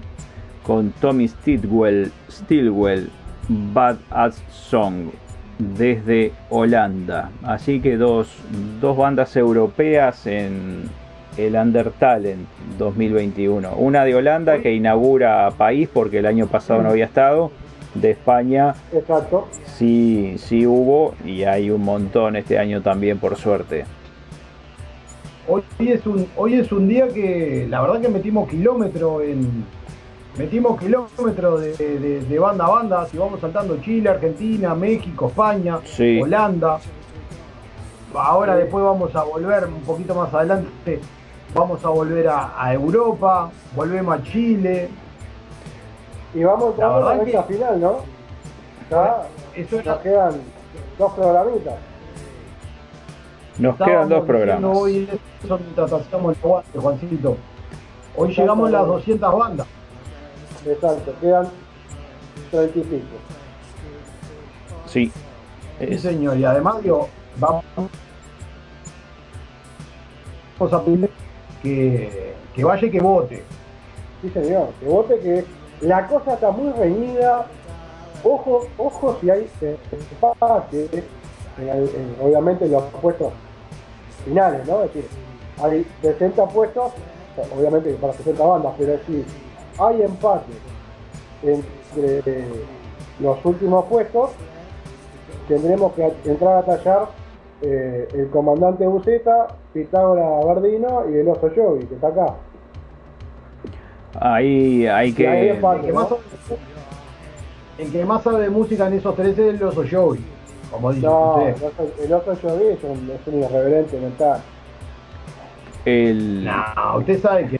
[0.62, 3.10] con Tommy Stilwell, Stilwell
[3.74, 5.10] Bad Ass Song
[5.58, 7.30] desde Holanda.
[7.42, 8.34] Así que dos,
[8.80, 10.88] dos bandas europeas en
[11.36, 12.48] el Undertalent
[12.78, 13.70] 2021.
[13.76, 17.52] Una de Holanda que inaugura país porque el año pasado no había estado.
[18.00, 19.48] De España Exacto.
[19.66, 23.84] sí, sí hubo y hay un montón este año también por suerte.
[25.48, 29.64] Hoy es un, hoy es un día que la verdad que metimos kilómetro en.
[30.36, 35.78] Metimos kilómetros de, de- de banda a banda, si vamos saltando Chile, Argentina, México, España,
[35.84, 36.20] Sí.
[36.20, 36.78] Holanda.
[38.14, 41.00] Ahora después vamos a volver un poquito más adelante,
[41.54, 44.88] vamos a volver a, a Europa, volvemos a Chile.
[46.36, 48.00] Y vamos entrando a la recta final, ¿no?
[48.90, 49.22] Ya
[49.54, 50.34] Eso nos quedan
[50.98, 51.74] dos programitas.
[53.58, 54.76] Nos quedan dos Estábamos programas.
[54.76, 55.08] Hoy
[55.42, 57.36] eso mientras hacíamos el aguante, Juancito.
[58.14, 59.66] Hoy llegamos a las 200 bandas.
[60.66, 61.48] Exacto, quedan
[62.50, 63.16] treinta y pico.
[64.84, 65.12] Sí.
[65.78, 67.08] Sí, señor, y además digo,
[67.38, 67.64] vamos
[70.70, 71.10] a pedir
[71.62, 73.42] que, que vaya y que vote.
[74.20, 77.46] Sí, señor, que vote que la cosa está muy reñida.
[78.24, 80.88] Ojo, ojo si hay eh, empate,
[81.58, 83.32] en el- en- obviamente en los puestos
[84.24, 84.82] finales, ¿no?
[84.82, 85.08] Es decir,
[85.62, 86.92] hay 60 puestos,
[87.56, 89.24] obviamente para 60 bandas, pero si
[89.78, 90.52] hay empate
[91.42, 92.64] entre eh,
[93.20, 94.30] los últimos puestos,
[95.48, 97.06] tendremos que entrar a tallar
[97.62, 102.34] eh, el comandante Buceta, Pitágora Verdino y el oso Yogi, que está acá.
[104.20, 105.50] Ahí hay Y ahí que.
[105.50, 105.94] empate, El que ¿no?
[106.00, 106.20] más sabe-
[107.78, 110.20] el que más sabe de música en esos tres es el oso Joey,
[110.70, 112.04] como dice No, usted.
[112.04, 114.40] el oso, Yogi es un, es un irreverente mental.
[115.84, 116.44] El.
[116.44, 116.52] No,
[116.98, 117.56] usted sabe que.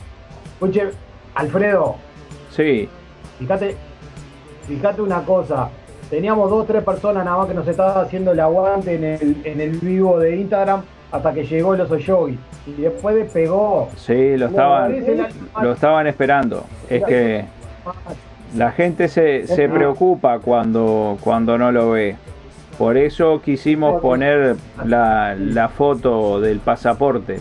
[0.54, 0.88] Escuche,
[1.34, 1.96] Alfredo,
[2.50, 2.88] Sí.
[3.38, 3.76] fíjate,
[4.66, 5.68] fíjate una cosa.
[6.08, 9.42] Teníamos dos o tres personas nada más que nos estaban haciendo el aguante en el,
[9.44, 10.82] en el vivo de Instagram
[11.16, 12.38] hasta que llegó el oso Yogi.
[12.66, 13.88] Y después despegó.
[13.96, 14.94] Sí, lo estaban,
[15.60, 16.64] lo estaban esperando.
[16.88, 17.44] Es que
[18.56, 22.16] la gente se, se preocupa cuando, cuando no lo ve.
[22.78, 27.40] Por eso quisimos poner la, la foto del pasaporte.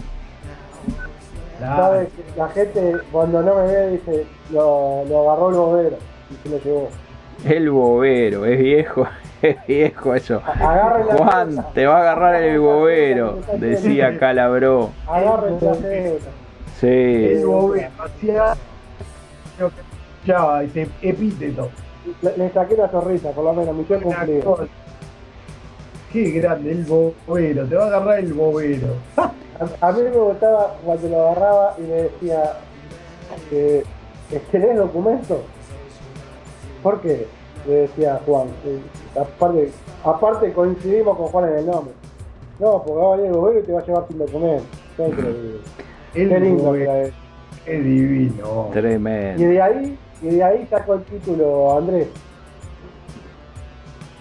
[1.59, 5.97] Sabe la gente cuando no me ve dice, lo, lo agarró el bobero
[6.29, 6.89] y se lo llevó.
[7.45, 9.07] El bobero, es viejo,
[9.49, 10.41] es viejo eso.
[11.17, 14.91] Juan, te va a agarrar el bobero, decía Calabró.
[15.07, 16.29] Agarren la cesta.
[16.79, 16.87] Sí.
[16.87, 18.53] El bobero hacía
[19.59, 21.69] lo que escuchaba ese epíteto.
[22.21, 24.45] Le, le saqué la sonrisa, por lo menos, misión cumplida.
[26.11, 28.87] Qué grande el bobero, te va a agarrar el bobero.
[29.57, 32.57] A, a mí me gustaba cuando lo agarraba y me decía,
[33.53, 33.85] eh,
[34.51, 35.43] ¿tenés documento?
[36.83, 37.25] ¿Por qué?
[37.67, 38.47] Le decía Juan.
[38.65, 38.79] Eh,
[39.19, 39.71] aparte,
[40.03, 41.93] aparte coincidimos con Juan en el nombre.
[42.59, 44.63] No, porque va a venir el bobero y te va a llevar sin documento.
[44.97, 45.61] El
[46.13, 47.15] Qué lindo que era eso.
[47.65, 48.67] Qué divino.
[48.69, 49.43] Y Tremendo.
[49.43, 52.07] de ahí, y de ahí sacó el título Andrés.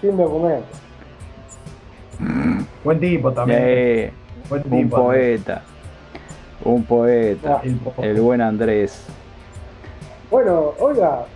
[0.01, 0.67] Sin documento.
[2.83, 3.61] Buen tipo también.
[3.63, 4.13] Eh,
[4.49, 4.97] Buen un tipo.
[4.97, 5.63] poeta.
[6.65, 7.61] Un poeta.
[7.63, 9.05] Ah, El buen Andrés.
[10.31, 11.27] Bueno, oiga,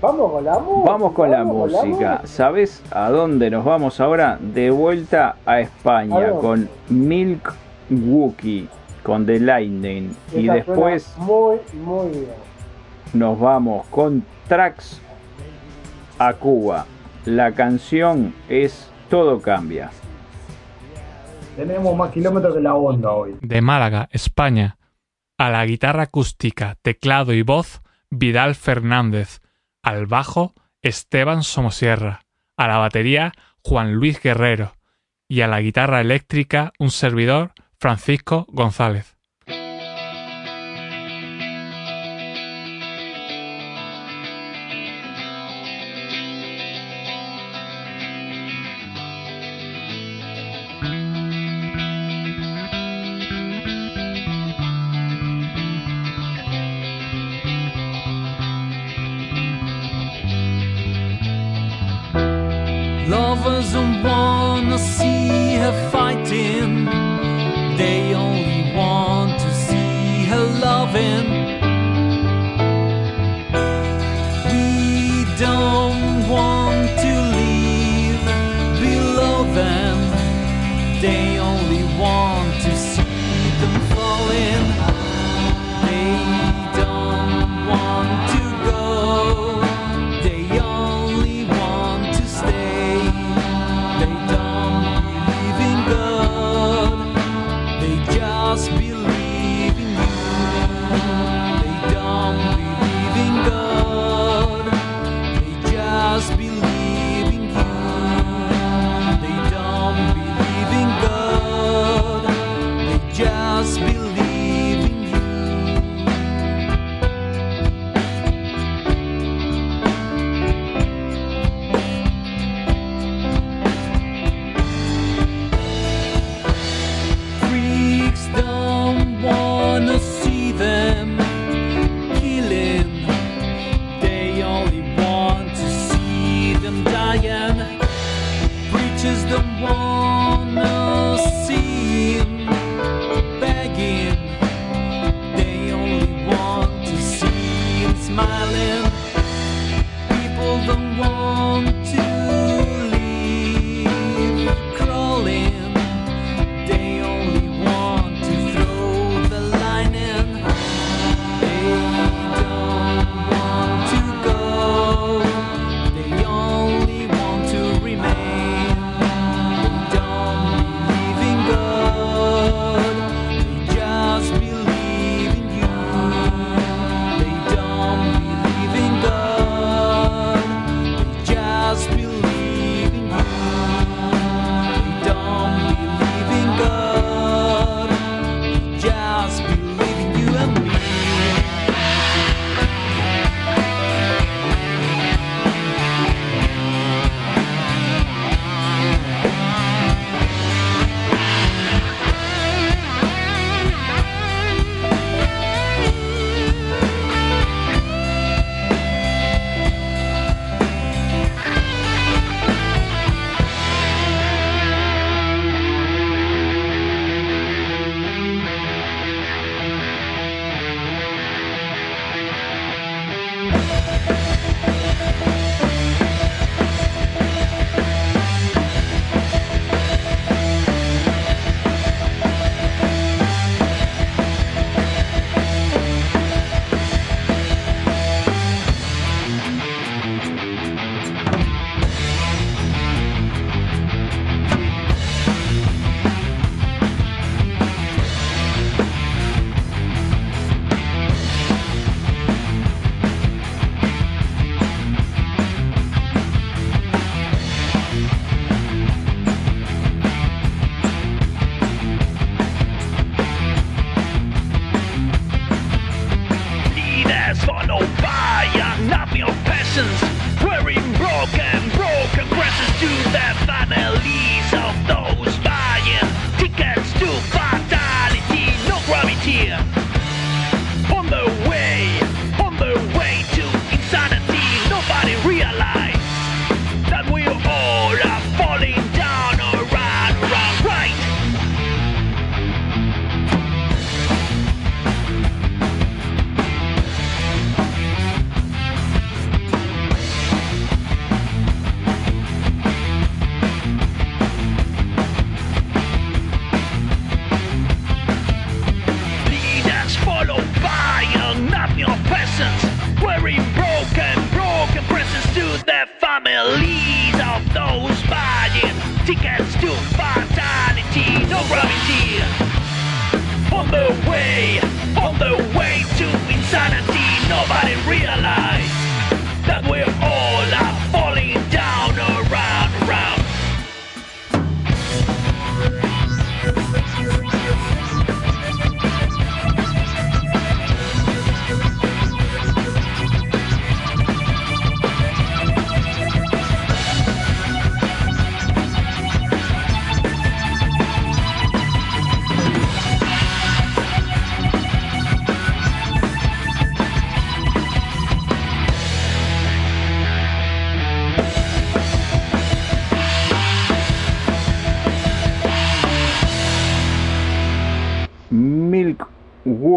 [0.00, 0.90] vamos con la música.
[0.90, 2.20] Vamos con la vamos música.
[2.24, 4.38] ¿Sabes a dónde nos vamos ahora?
[4.40, 7.54] De vuelta a ¿A España con Milk
[7.90, 8.68] Wookie,
[9.02, 10.14] con The Lightning.
[10.32, 12.26] Y después suena Muy, muy bien.
[13.12, 15.00] nos vamos con Tracks
[16.18, 16.86] a Cuba.
[17.24, 19.90] La canción es Todo cambia.
[21.56, 23.36] Tenemos más kilómetros que la onda hoy.
[23.40, 24.76] De Málaga, España.
[25.38, 27.80] A la guitarra acústica, teclado y voz,
[28.10, 29.40] Vidal Fernández.
[29.84, 32.24] Al bajo, Esteban Somosierra.
[32.56, 34.76] A la batería, Juan Luis Guerrero.
[35.28, 39.13] Y a la guitarra eléctrica, un servidor, Francisco González.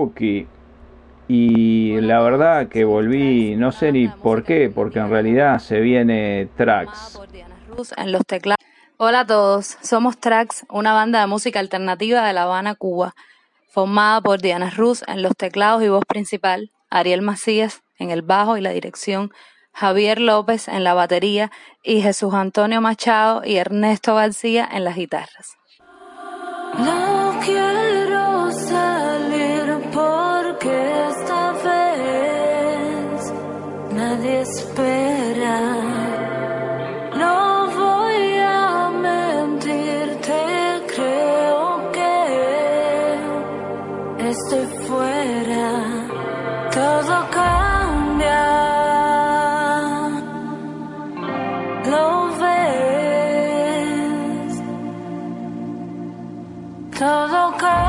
[0.08, 0.48] Milwaukee
[1.28, 6.48] y la verdad que volví, no sé ni por qué, porque en realidad se viene
[6.56, 7.20] Trax.
[7.98, 8.58] En los teclados.
[8.96, 13.14] Hola a todos, somos Trax, una banda de música alternativa de La Habana, Cuba,
[13.68, 18.58] formada por Diana Rus en los teclados y voz principal, Ariel Macías en el bajo
[18.58, 19.32] y la dirección,
[19.74, 21.52] Javier López en la batería
[21.84, 25.58] y Jesús Antonio Machado y Ernesto García en las guitarras.
[26.80, 27.40] No
[34.56, 35.60] espera.
[37.22, 37.36] No
[37.80, 40.40] voy a mentirte,
[40.94, 42.14] creo que
[44.30, 45.70] estoy fuera.
[46.72, 48.46] Todo cambia.
[51.92, 52.06] Lo
[52.42, 53.34] ves.
[57.00, 57.87] Todo cambia.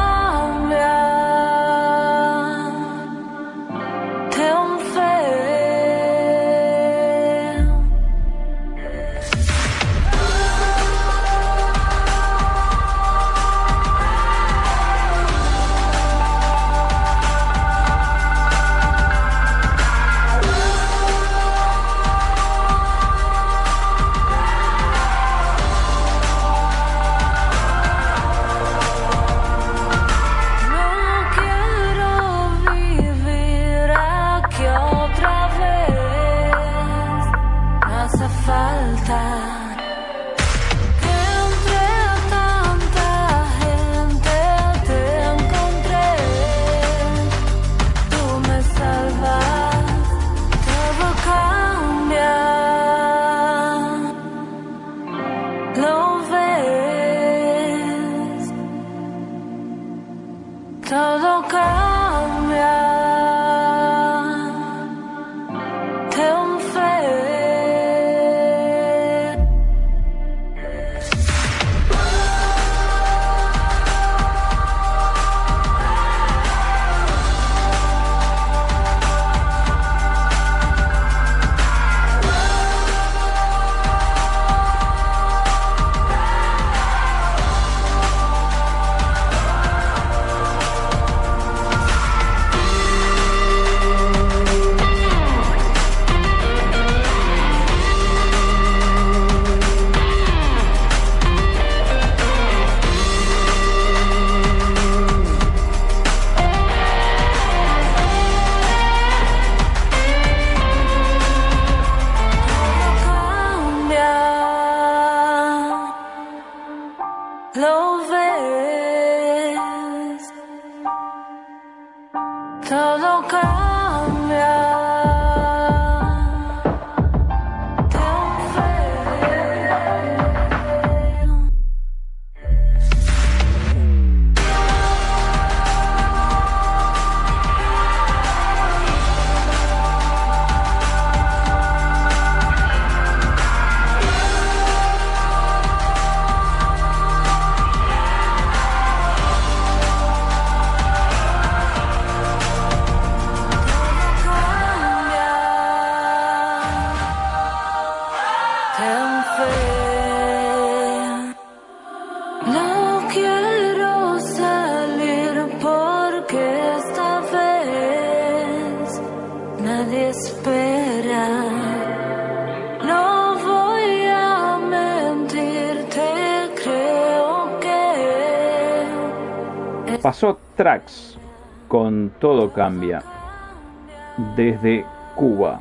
[184.37, 185.61] Desde Cuba.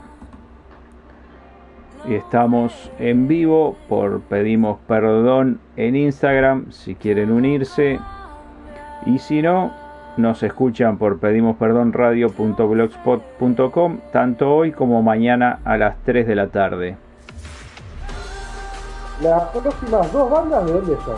[2.07, 7.99] Y estamos en vivo por Pedimos Perdón en Instagram si quieren unirse.
[9.05, 9.71] Y si no,
[10.17, 16.97] nos escuchan por pedimosperdonradio.blogspot.com tanto hoy como mañana a las 3 de la tarde.
[19.21, 21.15] Las próximas dos bandas, ¿de dónde son?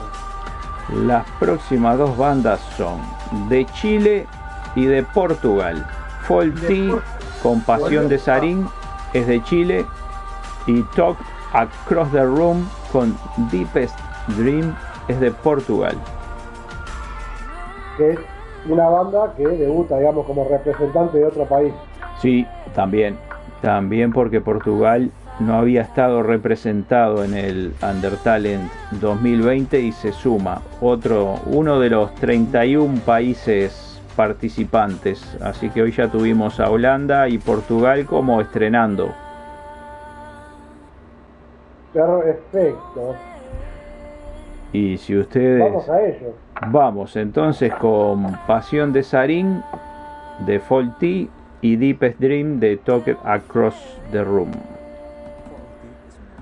[1.08, 3.00] Las próximas dos bandas son
[3.48, 4.28] de Chile
[4.76, 5.86] y de Portugal.
[6.24, 6.92] Folty
[7.42, 8.68] con Pasión de Sarín
[9.14, 9.86] es de Chile
[10.68, 11.18] y Talk
[11.54, 13.18] Across the Room con
[13.52, 13.98] Deepest
[14.38, 14.76] Dream
[15.08, 15.96] es de Portugal.
[17.98, 18.20] Que es
[18.68, 21.74] una banda que debuta, digamos, como representante de otro país.
[22.22, 22.46] Sí,
[22.76, 23.18] también.
[23.62, 31.40] También porque Portugal no había estado representado en el Undertalent 2020 y se suma otro,
[31.46, 33.89] uno de los 31 países
[34.20, 35.38] participantes.
[35.40, 39.14] Así que hoy ya tuvimos a Holanda y Portugal como estrenando.
[41.94, 43.16] Perfecto.
[44.74, 45.62] Y si ustedes...
[45.62, 46.34] Vamos a ello.
[46.68, 49.64] Vamos entonces con Pasión de Sarín
[50.46, 51.30] de Faulty
[51.62, 54.52] y Deepest Dream de Talk Across the Room.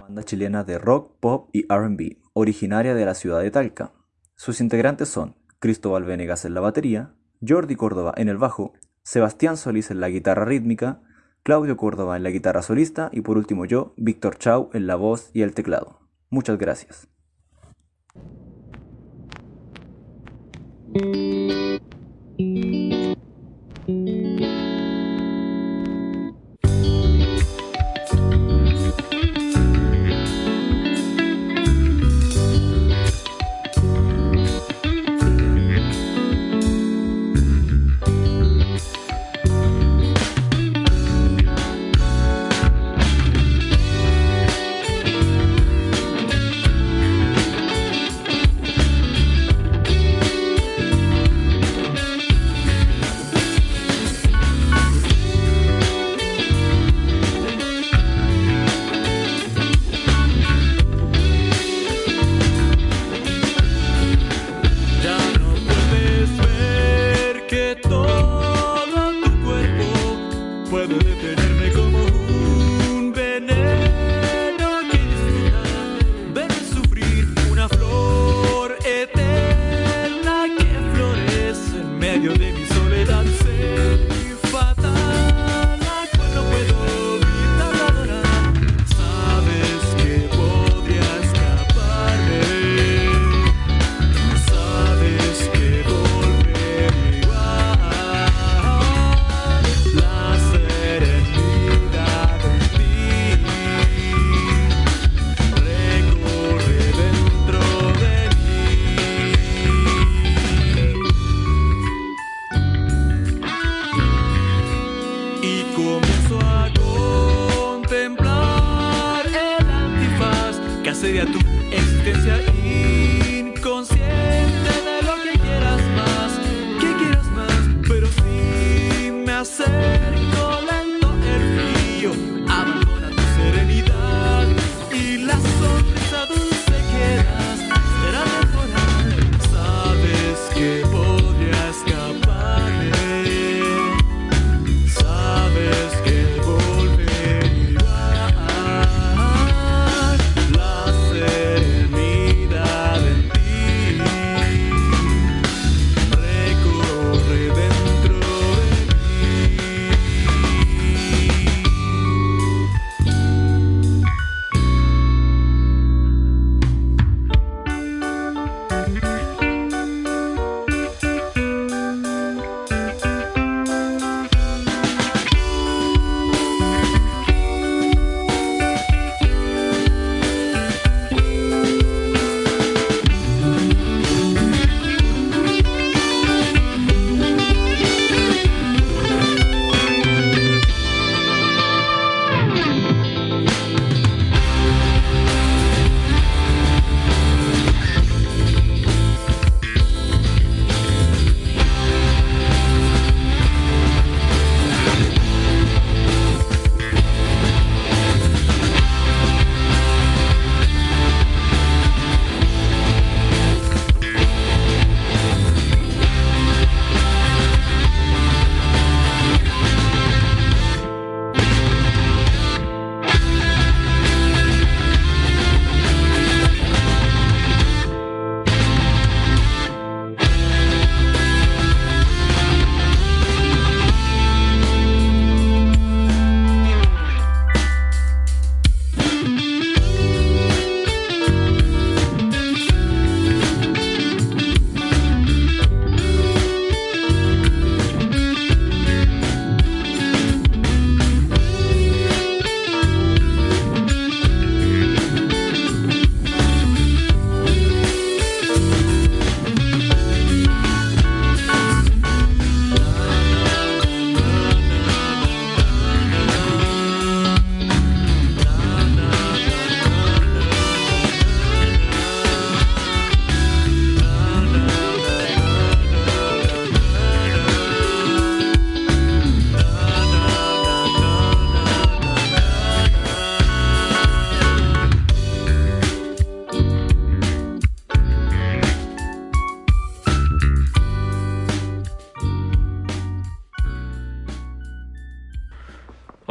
[0.02, 3.92] banda chilena de rock, pop y RB, originaria de la ciudad de Talca.
[4.34, 7.14] Sus integrantes son Cristóbal Venegas en la batería,
[7.46, 8.74] Jordi Córdoba en el bajo,
[9.04, 11.02] Sebastián Solís en la guitarra rítmica,
[11.44, 15.30] Claudio Córdoba en la guitarra solista y por último yo, Víctor Chau en la voz
[15.34, 16.00] y el teclado.
[16.30, 17.08] Muchas gracias.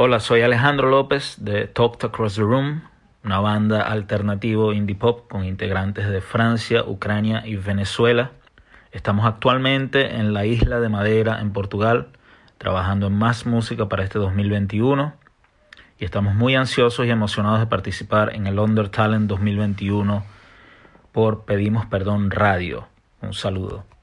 [0.07, 2.83] Hola, soy Alejandro López de Talk to Across the Room,
[3.25, 8.31] una banda alternativo indie pop con integrantes de Francia, Ucrania y Venezuela.
[8.93, 12.11] Estamos actualmente en la isla de Madeira, en Portugal,
[12.57, 15.13] trabajando en más música para este 2021
[15.99, 20.25] y estamos muy ansiosos y emocionados de participar en el Under Talent 2021
[21.11, 22.87] por Pedimos Perdón Radio.
[23.23, 23.96] Un saludo.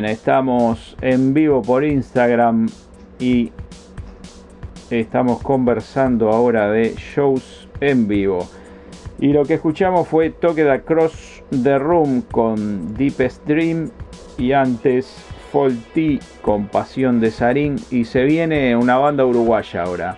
[0.00, 2.68] Bien, estamos en vivo por Instagram
[3.18, 3.50] y
[4.90, 8.46] estamos conversando ahora de shows en vivo.
[9.18, 13.90] Y lo que escuchamos fue Toque Across the Room con Deepest Dream
[14.36, 15.12] y antes
[15.50, 20.16] Faulty con Pasión de Sarín y se viene una banda uruguaya ahora.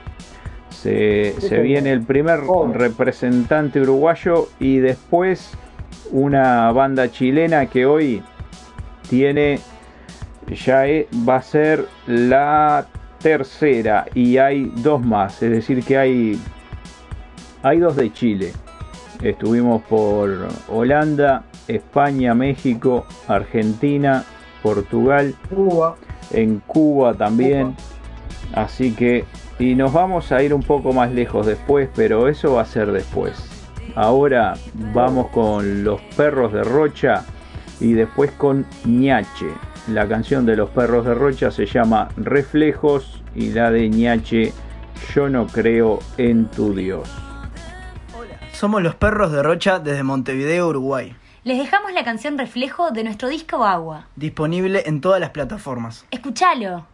[0.68, 2.40] Se, se viene el primer
[2.74, 5.56] representante uruguayo y después
[6.10, 8.22] una banda chilena que hoy
[9.08, 9.58] tiene
[10.54, 12.86] ya e- va a ser la
[13.20, 16.40] tercera y hay dos más, es decir que hay
[17.62, 18.52] hay dos de Chile.
[19.22, 24.24] Estuvimos por Holanda, España, México, Argentina,
[24.62, 25.96] Portugal, Cuba,
[26.30, 27.76] en Cuba también.
[28.54, 29.24] Así que
[29.58, 32.92] y nos vamos a ir un poco más lejos después, pero eso va a ser
[32.92, 33.34] después.
[33.94, 34.54] Ahora
[34.94, 37.24] vamos con los perros de Rocha
[37.78, 39.48] y después con Ñache.
[39.90, 44.52] La canción de los perros de Rocha se llama Reflejos y la de Ñache
[45.12, 47.08] Yo no creo en tu Dios.
[48.52, 51.16] Somos los perros de Rocha desde Montevideo, Uruguay.
[51.42, 54.06] les dejamos la canción Reflejo de nuestro disco Agua.
[54.14, 56.06] Disponible en todas las plataformas.
[56.12, 56.86] Escúchalo.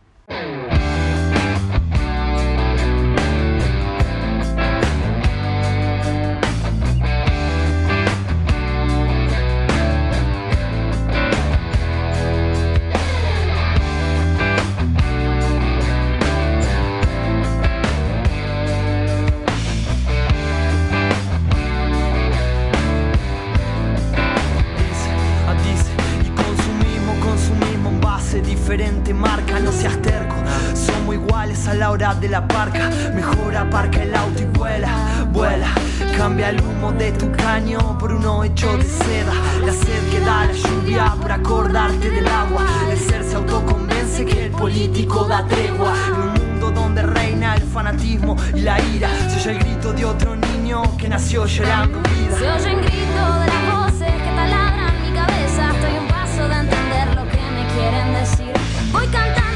[32.26, 32.90] De la parca.
[33.14, 34.90] Mejor aparca el auto y vuela,
[35.32, 35.68] vuela.
[36.16, 39.32] Cambia el humo de tu caño por uno hecho de seda.
[39.64, 42.64] La sed que da la lluvia por acordarte del agua.
[42.90, 45.94] El ser se autoconvence que el político da tregua.
[46.08, 49.08] En un mundo donde reina el fanatismo y la ira.
[49.28, 52.38] Se oye el grito de otro niño que nació llorando vida.
[52.38, 55.70] Se oyen gritos de las voces que taladran mi cabeza.
[55.74, 58.52] Estoy un paso de entender lo que me quieren decir.
[58.92, 59.55] Voy cantando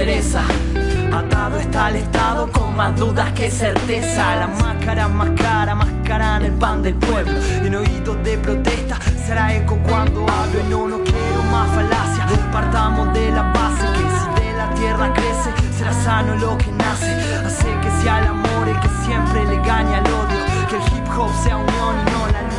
[0.00, 4.34] Atado está al estado con más dudas que certeza.
[4.36, 7.34] La máscara más cara, más cara en el pan del pueblo.
[7.62, 10.64] En oídos de protesta será eco cuando hablo.
[10.70, 12.26] No, no quiero más falacia.
[12.50, 17.12] Partamos de la base que si de la tierra crece, será sano lo que nace.
[17.44, 20.66] Hace que sea el amor el que siempre le gane al odio.
[20.70, 22.49] Que el hip hop sea unión y no la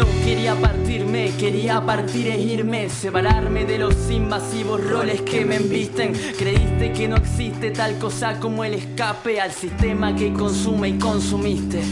[0.00, 6.14] No, quería partirme, quería partir e irme, separarme de los invasivos roles que me embisten.
[6.38, 11.82] Creíste que no existe tal cosa como el escape al sistema que consume y consumiste.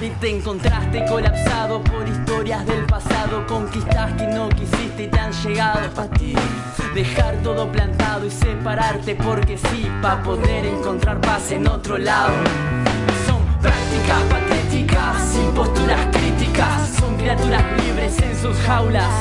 [0.00, 5.32] Y te encontraste colapsado por historias del pasado, conquistas que no quisiste y te han
[5.32, 6.32] llegado a ti.
[6.94, 12.32] Dejar todo plantado y separarte porque sí, para poder encontrar paz en otro lado.
[13.26, 16.99] Son prácticas patéticas, sin posturas críticas.
[17.20, 19.12] Criaturas libres en sus jaulas.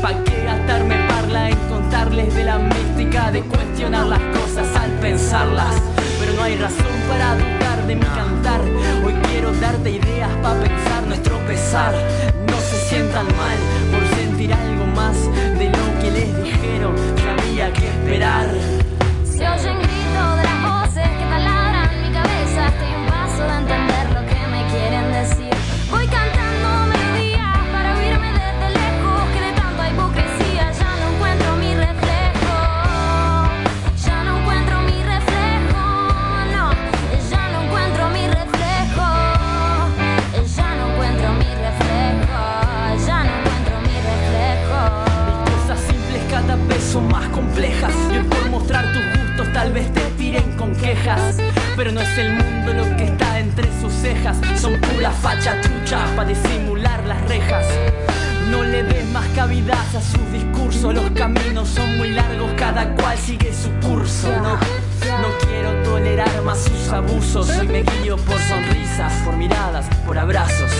[0.00, 5.74] ¿Pa' qué gastarme parla en contarles de la mística de cuestionar las cosas al pensarlas?
[6.20, 8.60] Pero no hay razón para dudar de mi cantar.
[9.04, 11.94] Hoy quiero darte ideas para pensar nuestro pesar.
[12.46, 13.58] No se sientan mal
[13.90, 15.16] por sentir algo más
[15.58, 18.75] de lo que les dijeron que había que esperar.
[49.66, 51.38] Tal vez te tiren con quejas.
[51.76, 54.36] Pero no es el mundo lo que está entre sus cejas.
[54.56, 57.66] Son pura facha trucha para disimular las rejas.
[58.48, 60.94] No le des más cavidad a sus discursos.
[60.94, 64.28] Los caminos son muy largos, cada cual sigue su curso.
[64.40, 67.48] No, no quiero tolerar más sus abusos.
[67.58, 70.70] Hoy me guío por sonrisas, por miradas, por abrazos.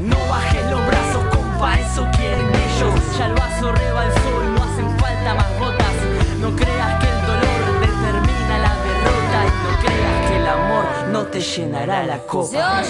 [0.00, 3.18] No bajes los brazos, compa, eso quieren ellos.
[3.18, 5.96] Ya el vaso rebalsó y no hacen falta más botas.
[6.40, 7.11] No creas que
[10.42, 12.82] el amor no te llenará la copa.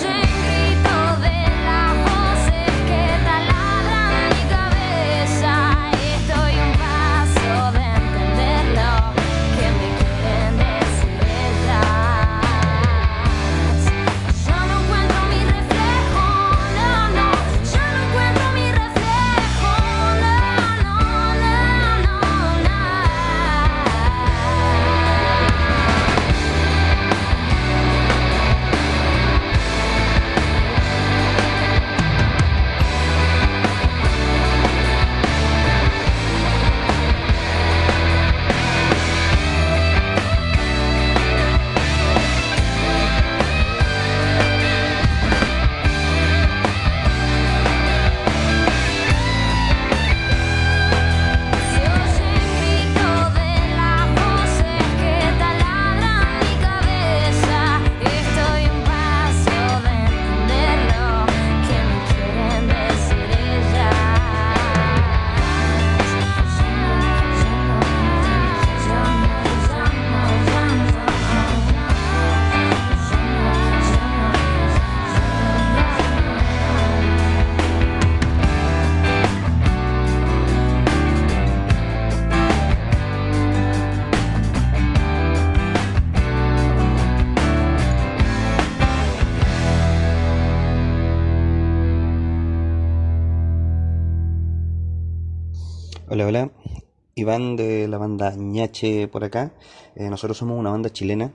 [97.22, 99.54] Iván de la banda Ñache por acá.
[99.96, 101.32] Eh, nosotros somos una banda chilena.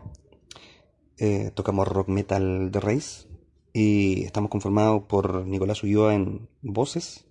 [1.18, 3.28] Eh, tocamos rock metal de raíz.
[3.74, 7.26] Y estamos conformados por Nicolás Ulloa en voces,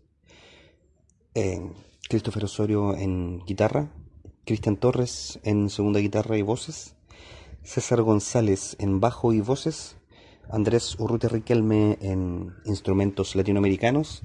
[2.08, 3.90] Christopher Osorio en guitarra,
[4.44, 6.94] Cristian Torres en segunda guitarra y voces,
[7.64, 9.95] César González en bajo y voces,
[10.50, 14.22] Andrés Urrutia Riquelme en instrumentos latinoamericanos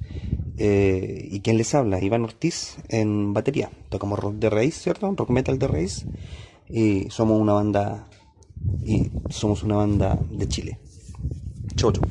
[0.57, 3.71] eh, y quien les habla, Iván Ortiz en batería.
[3.89, 5.13] Tocamos rock de raíz, ¿cierto?
[5.15, 6.05] Rock metal de raíz
[6.69, 8.07] y somos una banda
[8.85, 10.79] y somos una banda de Chile.
[11.75, 12.03] Chau, chau.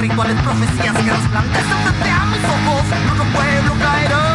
[0.00, 2.82] Rituales, profecías que resplandecen frente a mis ojos.
[3.06, 4.25] Nuestro pueblo caerá.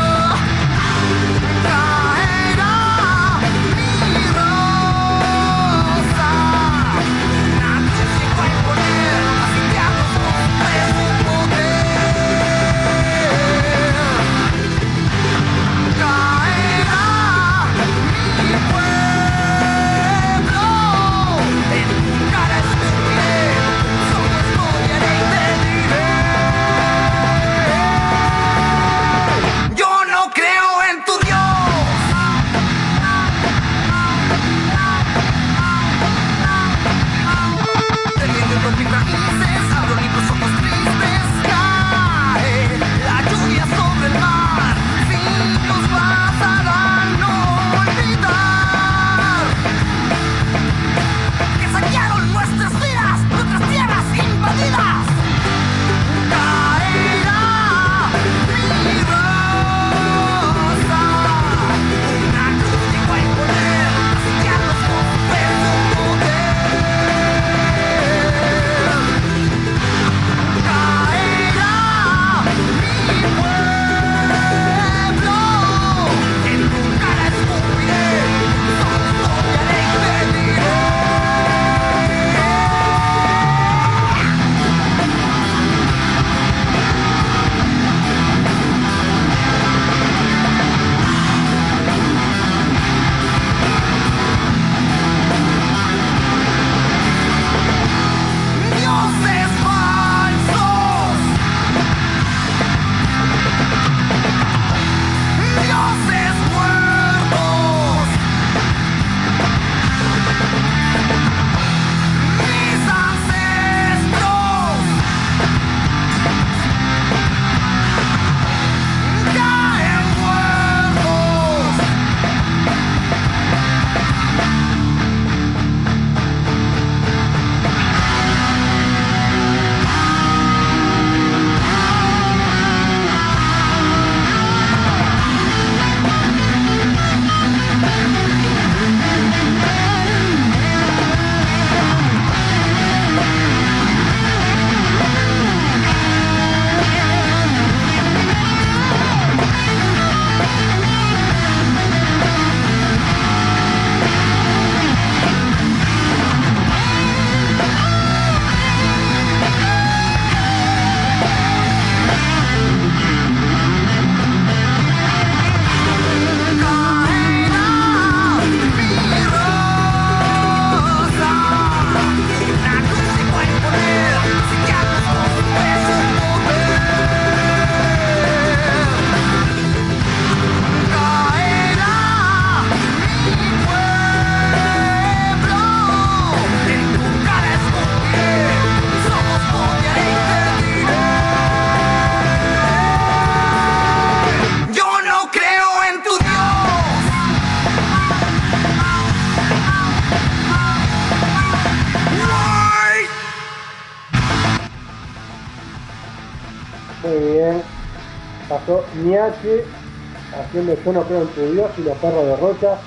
[210.34, 212.78] Haciendo Yo creo en tu Dios y los perros de Rocha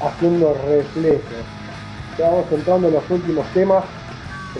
[0.00, 1.22] haciendo reflejos.
[2.18, 3.84] Ya vamos entrando en los últimos temas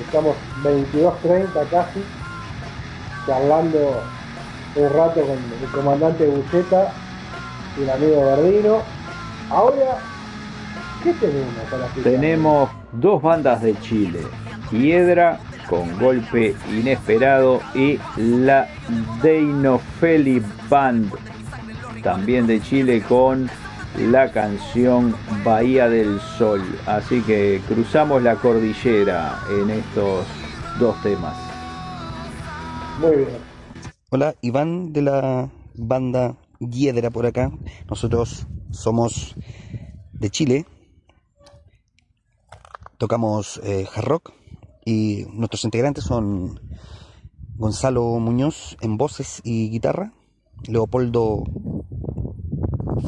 [0.00, 2.00] estamos 22.30 casi,
[3.26, 4.02] charlando
[4.74, 6.92] un rato con el comandante Buceta
[7.78, 8.78] y el amigo Verdino.
[9.50, 9.98] Ahora,
[11.02, 11.86] ¿qué tenemos para?
[12.02, 14.20] Tenemos dos bandas de Chile,
[14.70, 15.38] Hiedra
[15.72, 18.68] con golpe inesperado y la
[19.22, 21.10] Deinofeli Band,
[22.02, 23.48] también de Chile con
[23.96, 26.60] la canción Bahía del Sol.
[26.84, 30.26] Así que cruzamos la cordillera en estos
[30.78, 31.38] dos temas.
[33.00, 33.38] Muy bien.
[34.10, 37.50] Hola, Iván de la banda Hiedra por acá.
[37.88, 39.36] Nosotros somos
[40.12, 40.66] de Chile.
[42.98, 44.41] Tocamos eh, hard rock
[44.84, 46.60] y nuestros integrantes son
[47.56, 50.12] Gonzalo Muñoz en voces y guitarra,
[50.66, 51.44] Leopoldo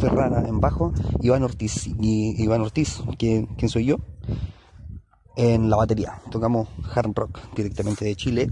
[0.00, 4.00] Ferrara en bajo, Iván Ortiz y Iván Ortiz, quien soy yo,
[5.36, 6.20] en la batería.
[6.30, 8.50] Tocamos hard rock directamente de Chile.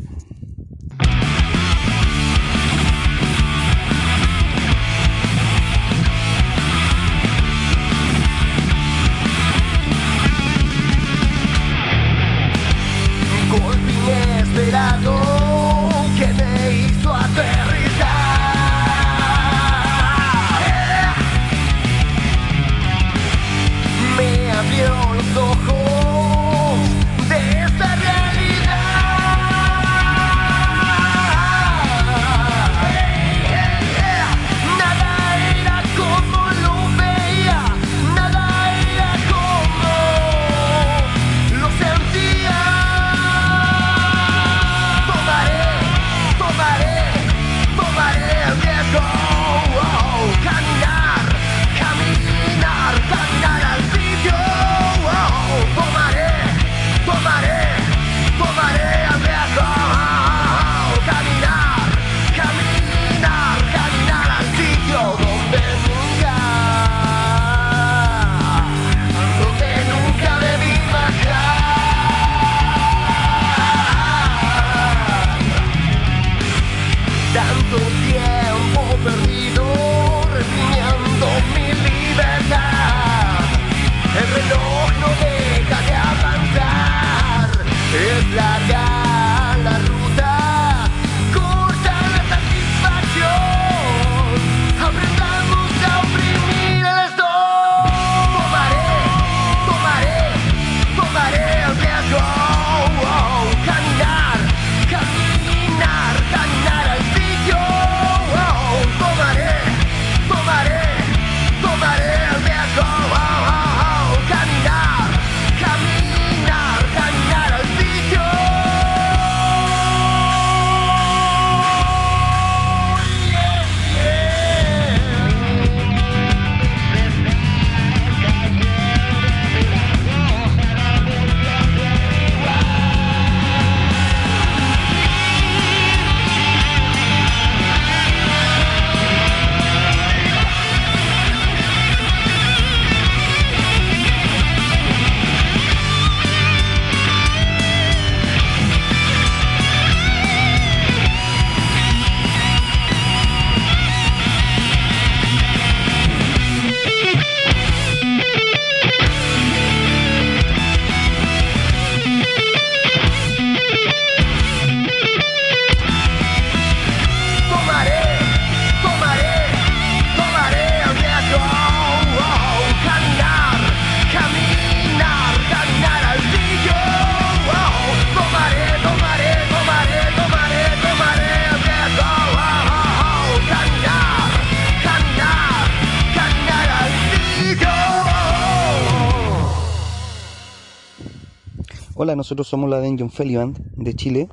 [192.22, 194.28] Nosotros somos la Dungeon Felly Band de Chile.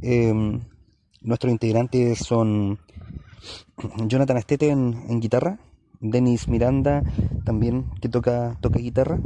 [0.00, 0.32] Eh,
[1.22, 2.78] nuestros integrantes son
[4.06, 5.58] Jonathan Astete en, en guitarra,
[5.98, 7.02] Denis Miranda
[7.44, 9.18] también que toca, toca guitarra,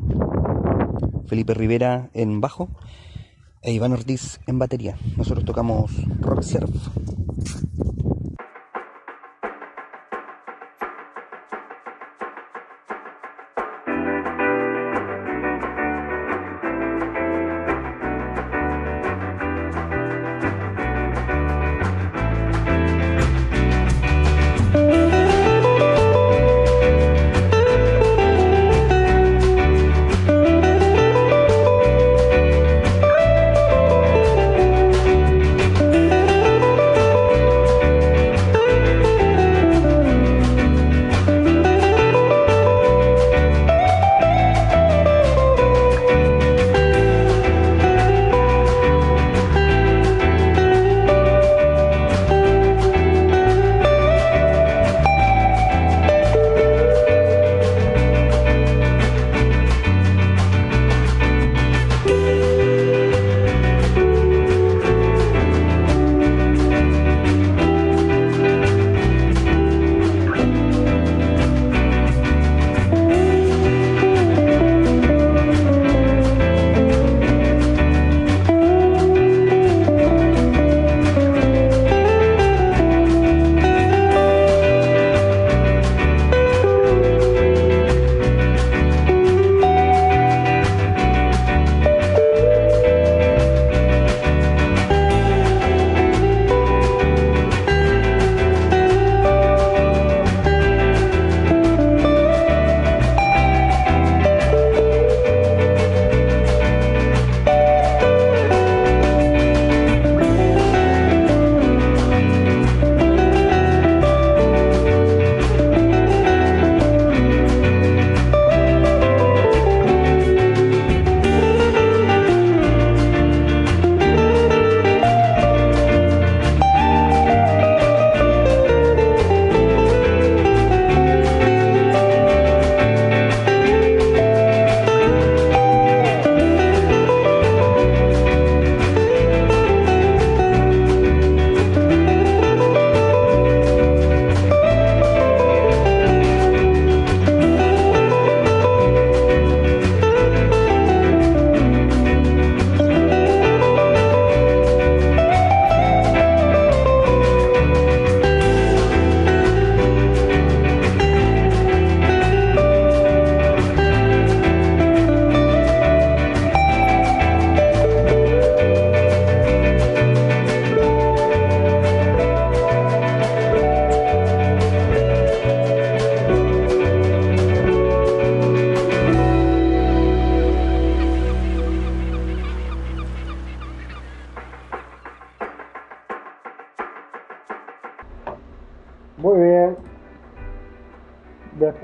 [1.27, 2.71] Felipe Rivera en bajo
[3.61, 4.97] e Iván Ortiz en batería.
[5.19, 6.71] Nosotros tocamos rock surf.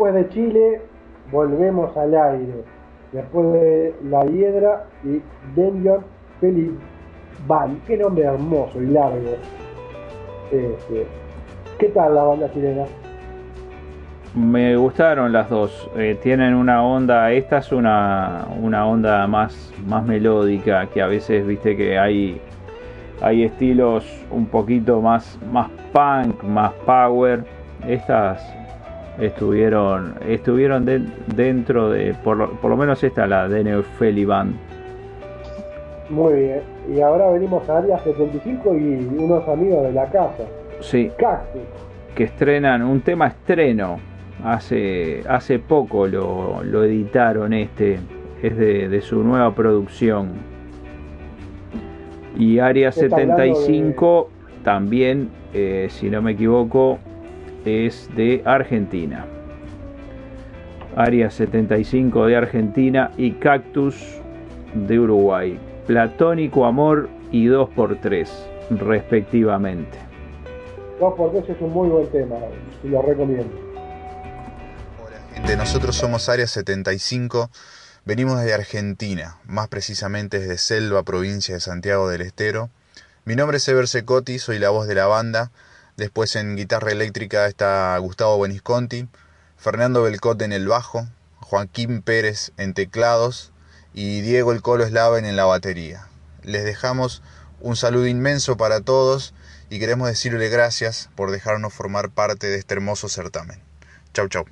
[0.06, 0.80] Después de Chile,
[1.32, 2.62] volvemos al aire.
[3.10, 5.20] Después de La Hiedra y
[5.56, 5.98] Danger
[7.48, 7.80] Van.
[7.88, 9.36] Qué nombre hermoso y largo.
[10.52, 11.06] Este,
[11.78, 12.84] ¿Qué tal la banda chilena?
[14.36, 15.90] Me gustaron las dos.
[15.96, 21.44] Eh, tienen una onda, esta es una, una onda más, más melódica, que a veces
[21.44, 22.40] viste que hay,
[23.20, 27.44] hay estilos un poquito más, más punk, más power.
[27.88, 28.45] Estas
[29.18, 31.02] estuvieron, estuvieron de-
[31.34, 34.54] dentro de, por lo, por lo menos esta, la de Neofeli Band.
[36.10, 36.60] Muy bien.
[36.94, 40.44] Y ahora venimos a Área 75 y unos amigos de la casa.
[40.80, 41.62] Sí, Cactus.
[42.14, 43.98] que estrenan un tema estreno.
[44.44, 47.98] Hace, hace poco lo, lo editaron este.
[48.42, 50.28] Es de, de su nueva producción.
[52.38, 54.30] Y Área Está hablando 75
[54.62, 56.98] también, eh, si no me equivoco,
[57.66, 59.26] es de Argentina.
[60.94, 63.96] Área 75 de Argentina y Cactus
[64.74, 65.58] de Uruguay.
[65.86, 68.28] Platónico Amor y 2x3,
[68.70, 69.98] respectivamente.
[70.98, 72.36] Dos por tres es un muy buen tema.
[72.82, 73.52] y Lo recomiendo.
[75.34, 77.50] Gente, nosotros somos Área 75,
[78.06, 82.70] venimos de Argentina, más precisamente desde Selva, provincia de Santiago del Estero.
[83.26, 85.50] Mi nombre es Ever Secotti, soy la voz de la banda.
[85.96, 89.08] Después en guitarra eléctrica está Gustavo Benisconti,
[89.56, 91.08] Fernando Belcot en el bajo,
[91.40, 93.52] Joaquín Pérez en teclados
[93.94, 96.08] y Diego El Colo Slaven en la batería.
[96.42, 97.22] Les dejamos
[97.60, 99.32] un saludo inmenso para todos
[99.70, 103.60] y queremos decirle gracias por dejarnos formar parte de este hermoso certamen.
[104.12, 104.44] Chau, chau.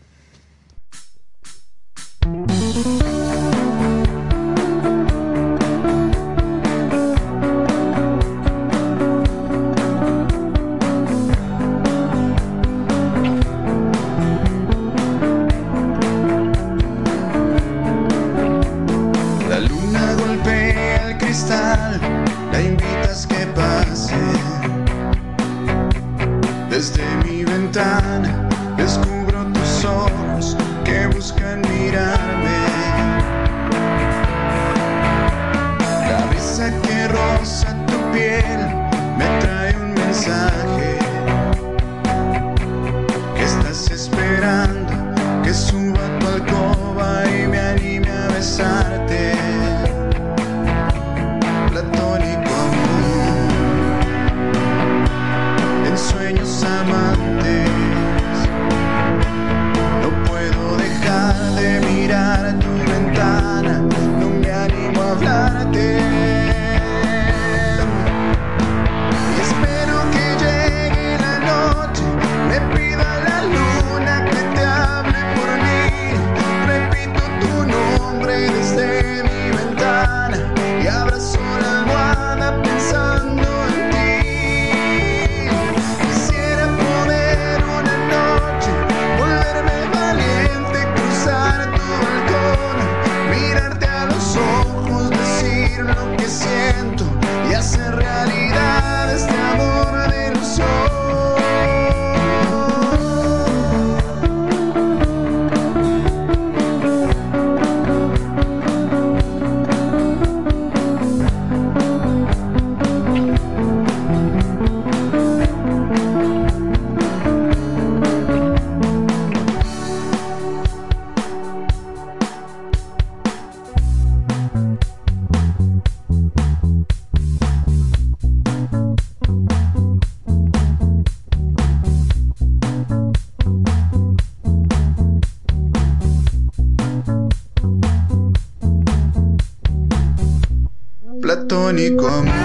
[141.75, 142.44] Platónico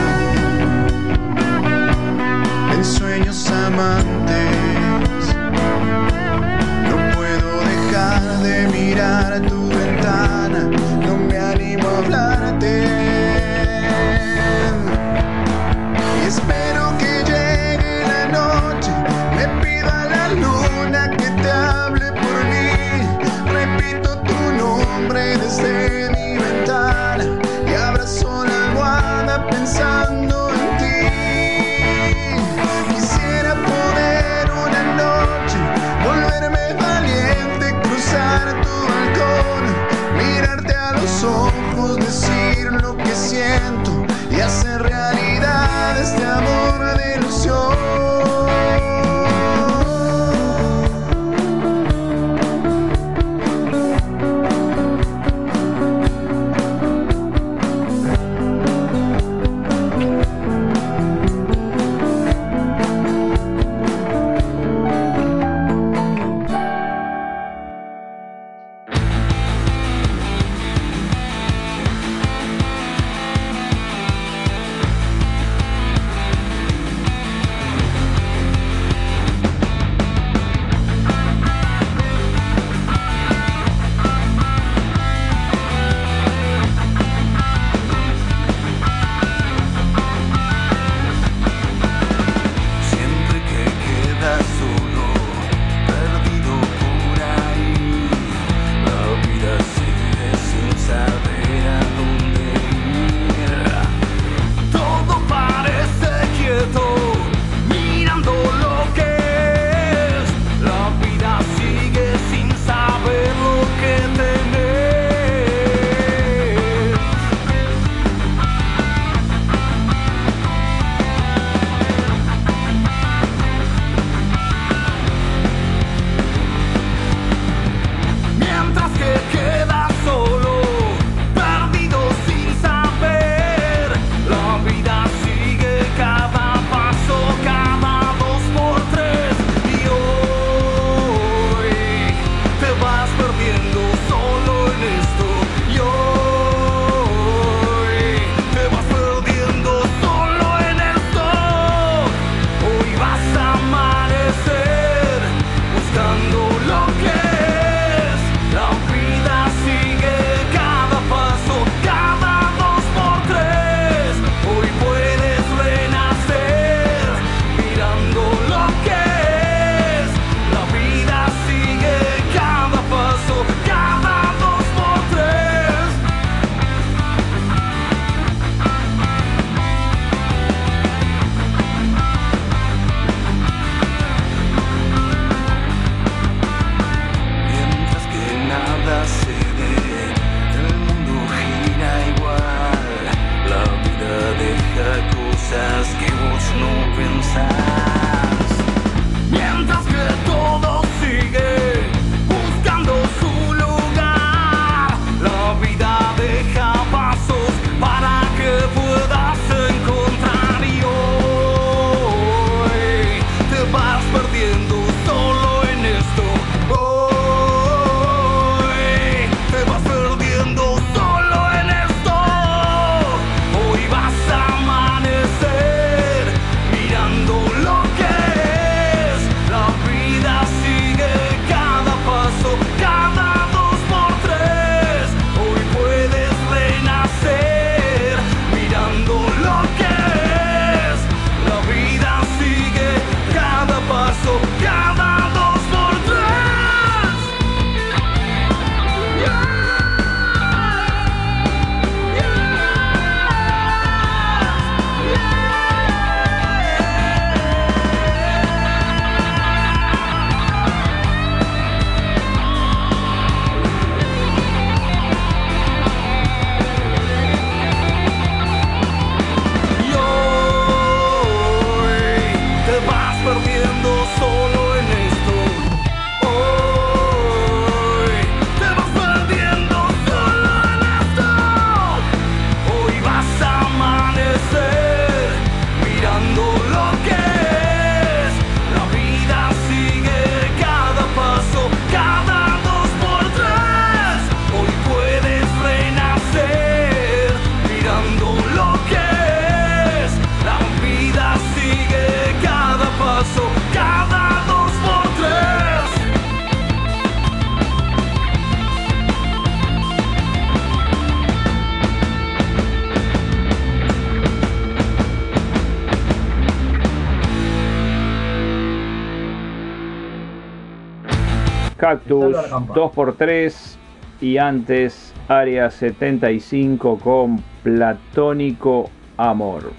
[321.90, 322.38] Cactus
[322.76, 323.78] 2x3
[324.22, 329.72] y antes Área 75 con Platónico Amor.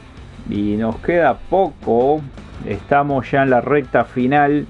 [0.49, 2.21] Y nos queda poco,
[2.67, 4.67] estamos ya en la recta final.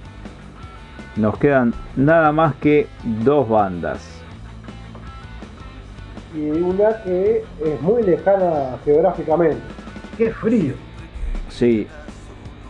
[1.17, 2.89] Nos quedan nada más que
[3.25, 4.23] dos bandas.
[6.35, 9.63] Y una que es muy lejana geográficamente.
[10.19, 10.75] Qué frío.
[11.49, 11.87] Sí,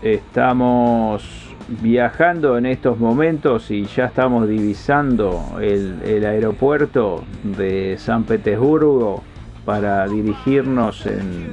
[0.01, 1.50] estamos
[1.81, 9.23] viajando en estos momentos y ya estamos divisando el, aeropuerto de San Petersburgo
[9.65, 11.53] para dirigirnos en,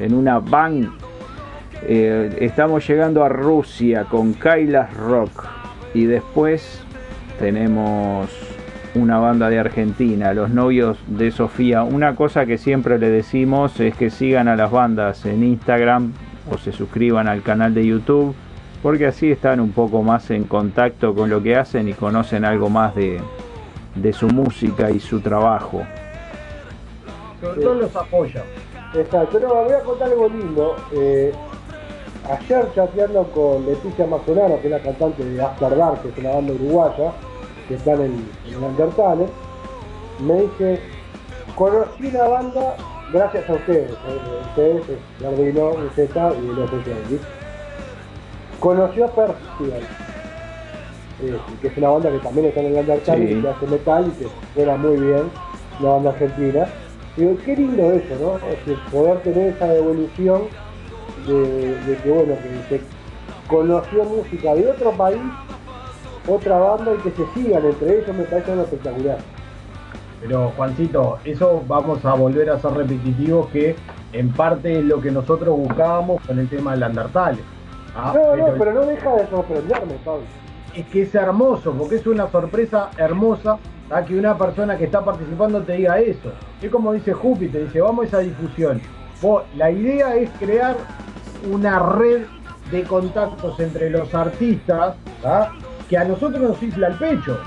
[0.00, 0.92] en una van.
[1.82, 5.46] Eh, estamos llegando a Rusia con Kailas Rock
[5.94, 6.82] y después
[7.38, 8.28] tenemos
[8.94, 11.84] una banda de Argentina, los novios de Sofía.
[11.84, 16.12] Una cosa que siempre le decimos es que sigan a las bandas en Instagram
[16.50, 18.34] o se suscriban al canal de YouTube,
[18.82, 22.68] porque así están un poco más en contacto con lo que hacen y conocen algo
[22.68, 23.20] más de,
[23.94, 25.82] de su música y su trabajo.
[27.40, 28.42] Sobre todo los apoya.
[28.94, 30.76] Exacto, no, voy a contar algo lindo.
[30.92, 31.32] Eh,
[32.30, 36.30] ayer chateando con Leticia Mazonano, que es la cantante de After Dark, que es una
[36.30, 37.12] banda uruguaya,
[37.68, 38.12] que está en el,
[38.54, 39.28] en
[40.26, 40.80] me dice,
[41.54, 42.76] conocí una banda
[43.12, 47.20] gracias a ustedes, eh, ustedes, es Gardino, Z y los Angelis.
[48.60, 49.82] Conoció a Percival,
[51.22, 53.40] eh, que es una banda que también está en el Undertale, Sí.
[53.42, 55.22] que hace metal y que suena muy bien,
[55.80, 56.66] una banda argentina.
[57.16, 58.36] Digo, qué lindo eso, ¿no?
[58.48, 60.42] Es decir, poder tener esa evolución
[61.26, 62.34] de, de que, bueno,
[62.68, 62.82] que se
[63.48, 65.20] conoció música de otro país,
[66.28, 69.18] otra banda y que se sigan entre ellos, me parece algo espectacular.
[70.20, 73.76] Pero Juancito, eso vamos a volver a ser repetitivos que
[74.12, 77.38] en parte es lo que nosotros buscábamos con el tema del Undertale.
[77.94, 80.22] Ah, no, no, pero no deja de sorprenderme, Pablo.
[80.74, 83.58] es que es hermoso, porque es una sorpresa hermosa
[83.90, 86.32] a que una persona que está participando te diga eso.
[86.60, 88.80] Es como dice Jupi, te dice, vamos a esa difusión.
[89.22, 90.76] Vos, la idea es crear
[91.50, 92.26] una red
[92.70, 95.52] de contactos entre los artistas ¿tá?
[95.88, 97.38] que a nosotros nos infla el pecho.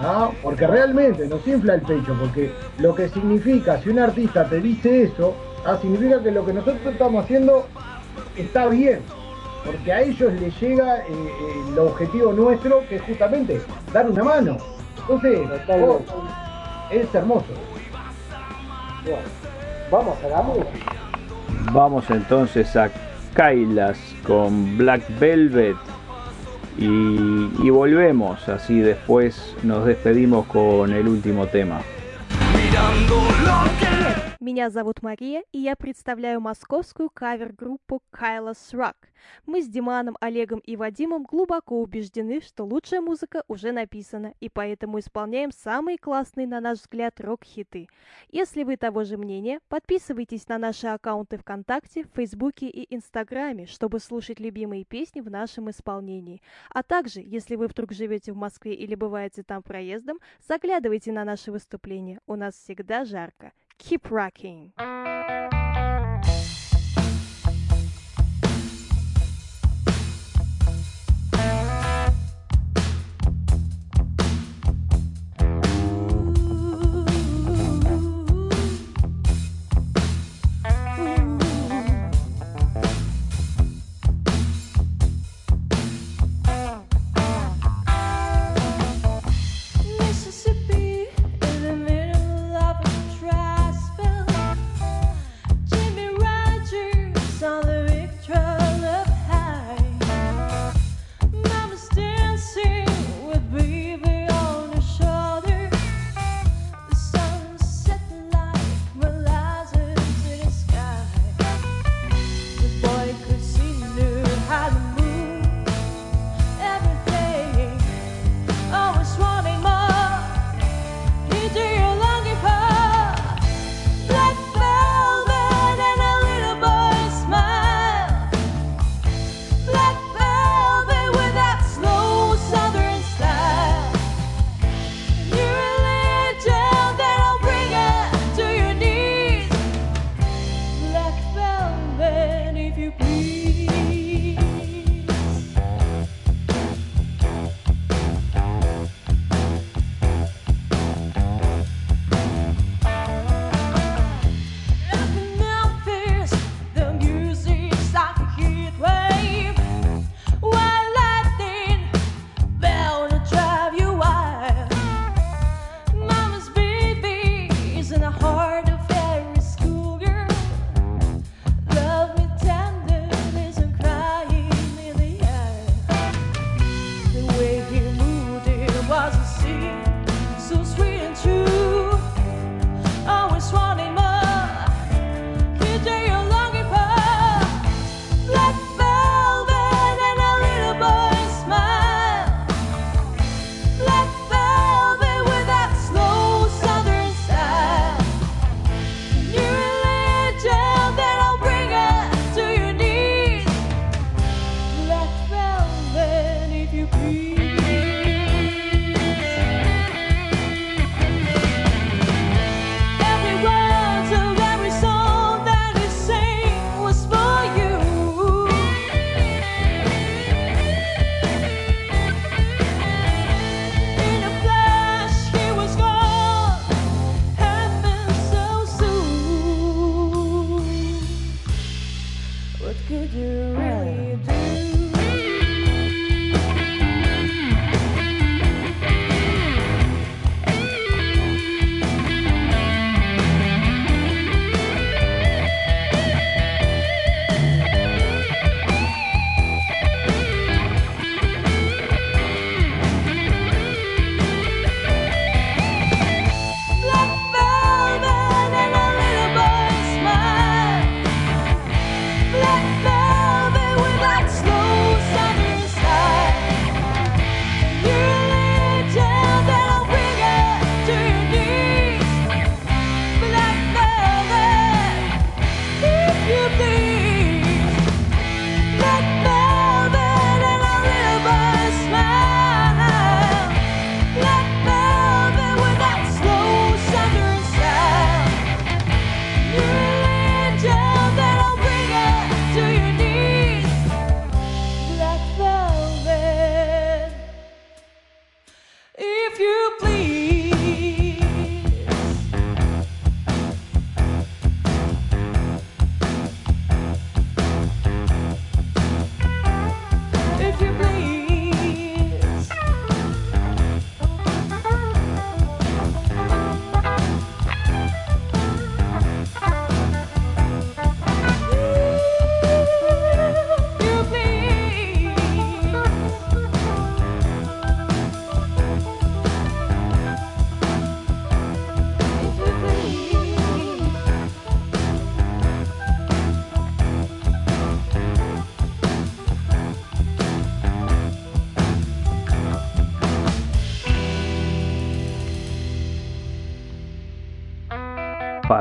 [0.00, 0.30] ¿tá?
[0.42, 5.04] Porque realmente nos infla el pecho, porque lo que significa, si un artista te dice
[5.04, 5.78] eso, ¿tá?
[5.78, 7.66] significa que lo que nosotros estamos haciendo
[8.36, 9.00] está bien,
[9.64, 11.12] porque a ellos les llega eh,
[11.68, 13.60] el objetivo nuestro, que es justamente
[13.92, 14.56] dar una mano.
[15.00, 15.40] Entonces,
[15.82, 16.00] oh,
[16.90, 17.46] es hermoso.
[19.04, 19.18] Bueno,
[19.90, 20.94] vamos a la música.
[21.72, 22.90] Vamos entonces a
[23.34, 25.76] Kailas con Black Velvet
[26.78, 31.80] y, y volvemos, así después nos despedimos con el último tema.
[32.54, 38.96] Mirando lo que Меня зовут Мария, и я представляю московскую кавер-группу Kylos Rock.
[39.46, 44.98] Мы с Диманом, Олегом и Вадимом глубоко убеждены, что лучшая музыка уже написана, и поэтому
[44.98, 47.88] исполняем самые классные, на наш взгляд, рок-хиты.
[48.28, 54.40] Если вы того же мнения, подписывайтесь на наши аккаунты ВКонтакте, Фейсбуке и Инстаграме, чтобы слушать
[54.40, 56.42] любимые песни в нашем исполнении.
[56.68, 61.50] А также, если вы вдруг живете в Москве или бываете там проездом, заглядывайте на наши
[61.50, 62.20] выступления.
[62.26, 63.50] У нас всегда жарко.
[63.78, 64.72] keep rocking.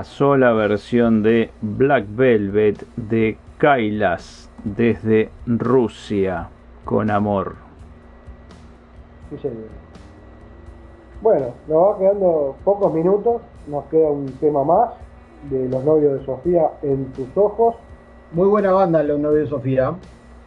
[0.03, 6.49] Pasó la versión de Black Velvet de Kailas desde Rusia
[6.83, 7.55] con amor.
[9.29, 9.69] Sí, señor.
[11.21, 14.89] Bueno, nos va quedando pocos minutos, nos queda un tema más
[15.49, 17.75] de los novios de Sofía en tus ojos.
[18.33, 19.93] Muy buena banda los novios de Sofía.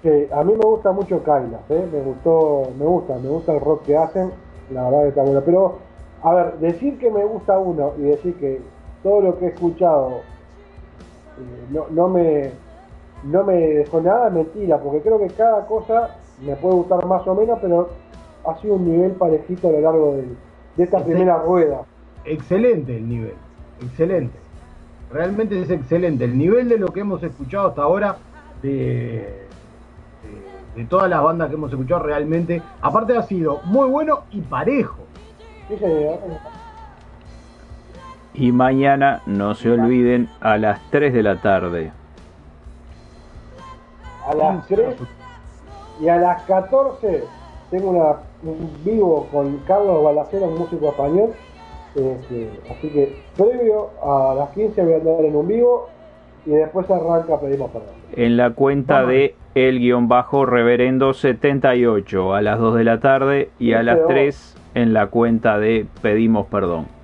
[0.02, 1.88] Que a mí me gusta mucho Kailas, ¿eh?
[1.90, 4.32] me gustó, me gusta, me gusta el rock que hacen,
[4.70, 5.40] la verdad que está bueno.
[5.46, 5.78] Pero,
[6.22, 8.75] a ver, decir que me gusta uno y decir que
[9.06, 10.22] todo lo que he escuchado
[11.38, 12.50] eh, no, no me
[13.22, 17.34] no me dejó nada mentira, porque creo que cada cosa me puede gustar más o
[17.36, 17.88] menos, pero
[18.44, 20.36] ha sido un nivel parejito a lo largo del-
[20.76, 21.82] de esta primera rueda.
[22.24, 23.34] Excelente el nivel,
[23.80, 24.36] excelente.
[25.12, 26.24] Realmente es excelente.
[26.24, 28.16] El nivel de lo que hemos escuchado hasta ahora,
[28.60, 29.46] de,
[30.74, 34.40] de, de todas las bandas que hemos escuchado, realmente, aparte ha sido muy bueno y
[34.40, 34.98] parejo.
[35.68, 36.18] Sí, señor.
[38.36, 41.90] Y mañana, no se olviden, a las 3 de la tarde.
[44.28, 44.96] A las 3
[46.00, 47.24] y a las 14
[47.70, 51.32] tengo una, un vivo con Carlos Balacero, un músico español.
[51.94, 55.88] Este, así que previo a las 15 voy a andar en un vivo
[56.44, 57.94] y después arranca Pedimos Perdón.
[58.12, 63.50] En la cuenta de el guion bajo reverendo 78 a las 2 de la tarde
[63.58, 66.95] y a las 3 en la cuenta de pedimos perdón.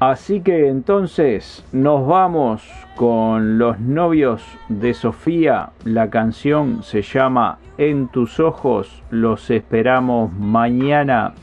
[0.00, 2.62] Así que entonces nos vamos
[2.94, 5.70] con los novios de Sofía.
[5.84, 9.02] La canción se llama En tus ojos.
[9.10, 11.34] Los esperamos mañana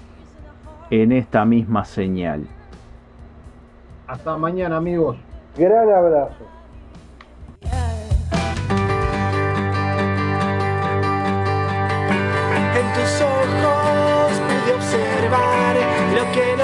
[0.90, 2.48] en esta misma señal.
[4.08, 5.18] Hasta mañana, amigos.
[5.58, 6.46] gran abrazo.
[12.78, 15.76] En tus ojos pude observar
[16.16, 16.55] lo que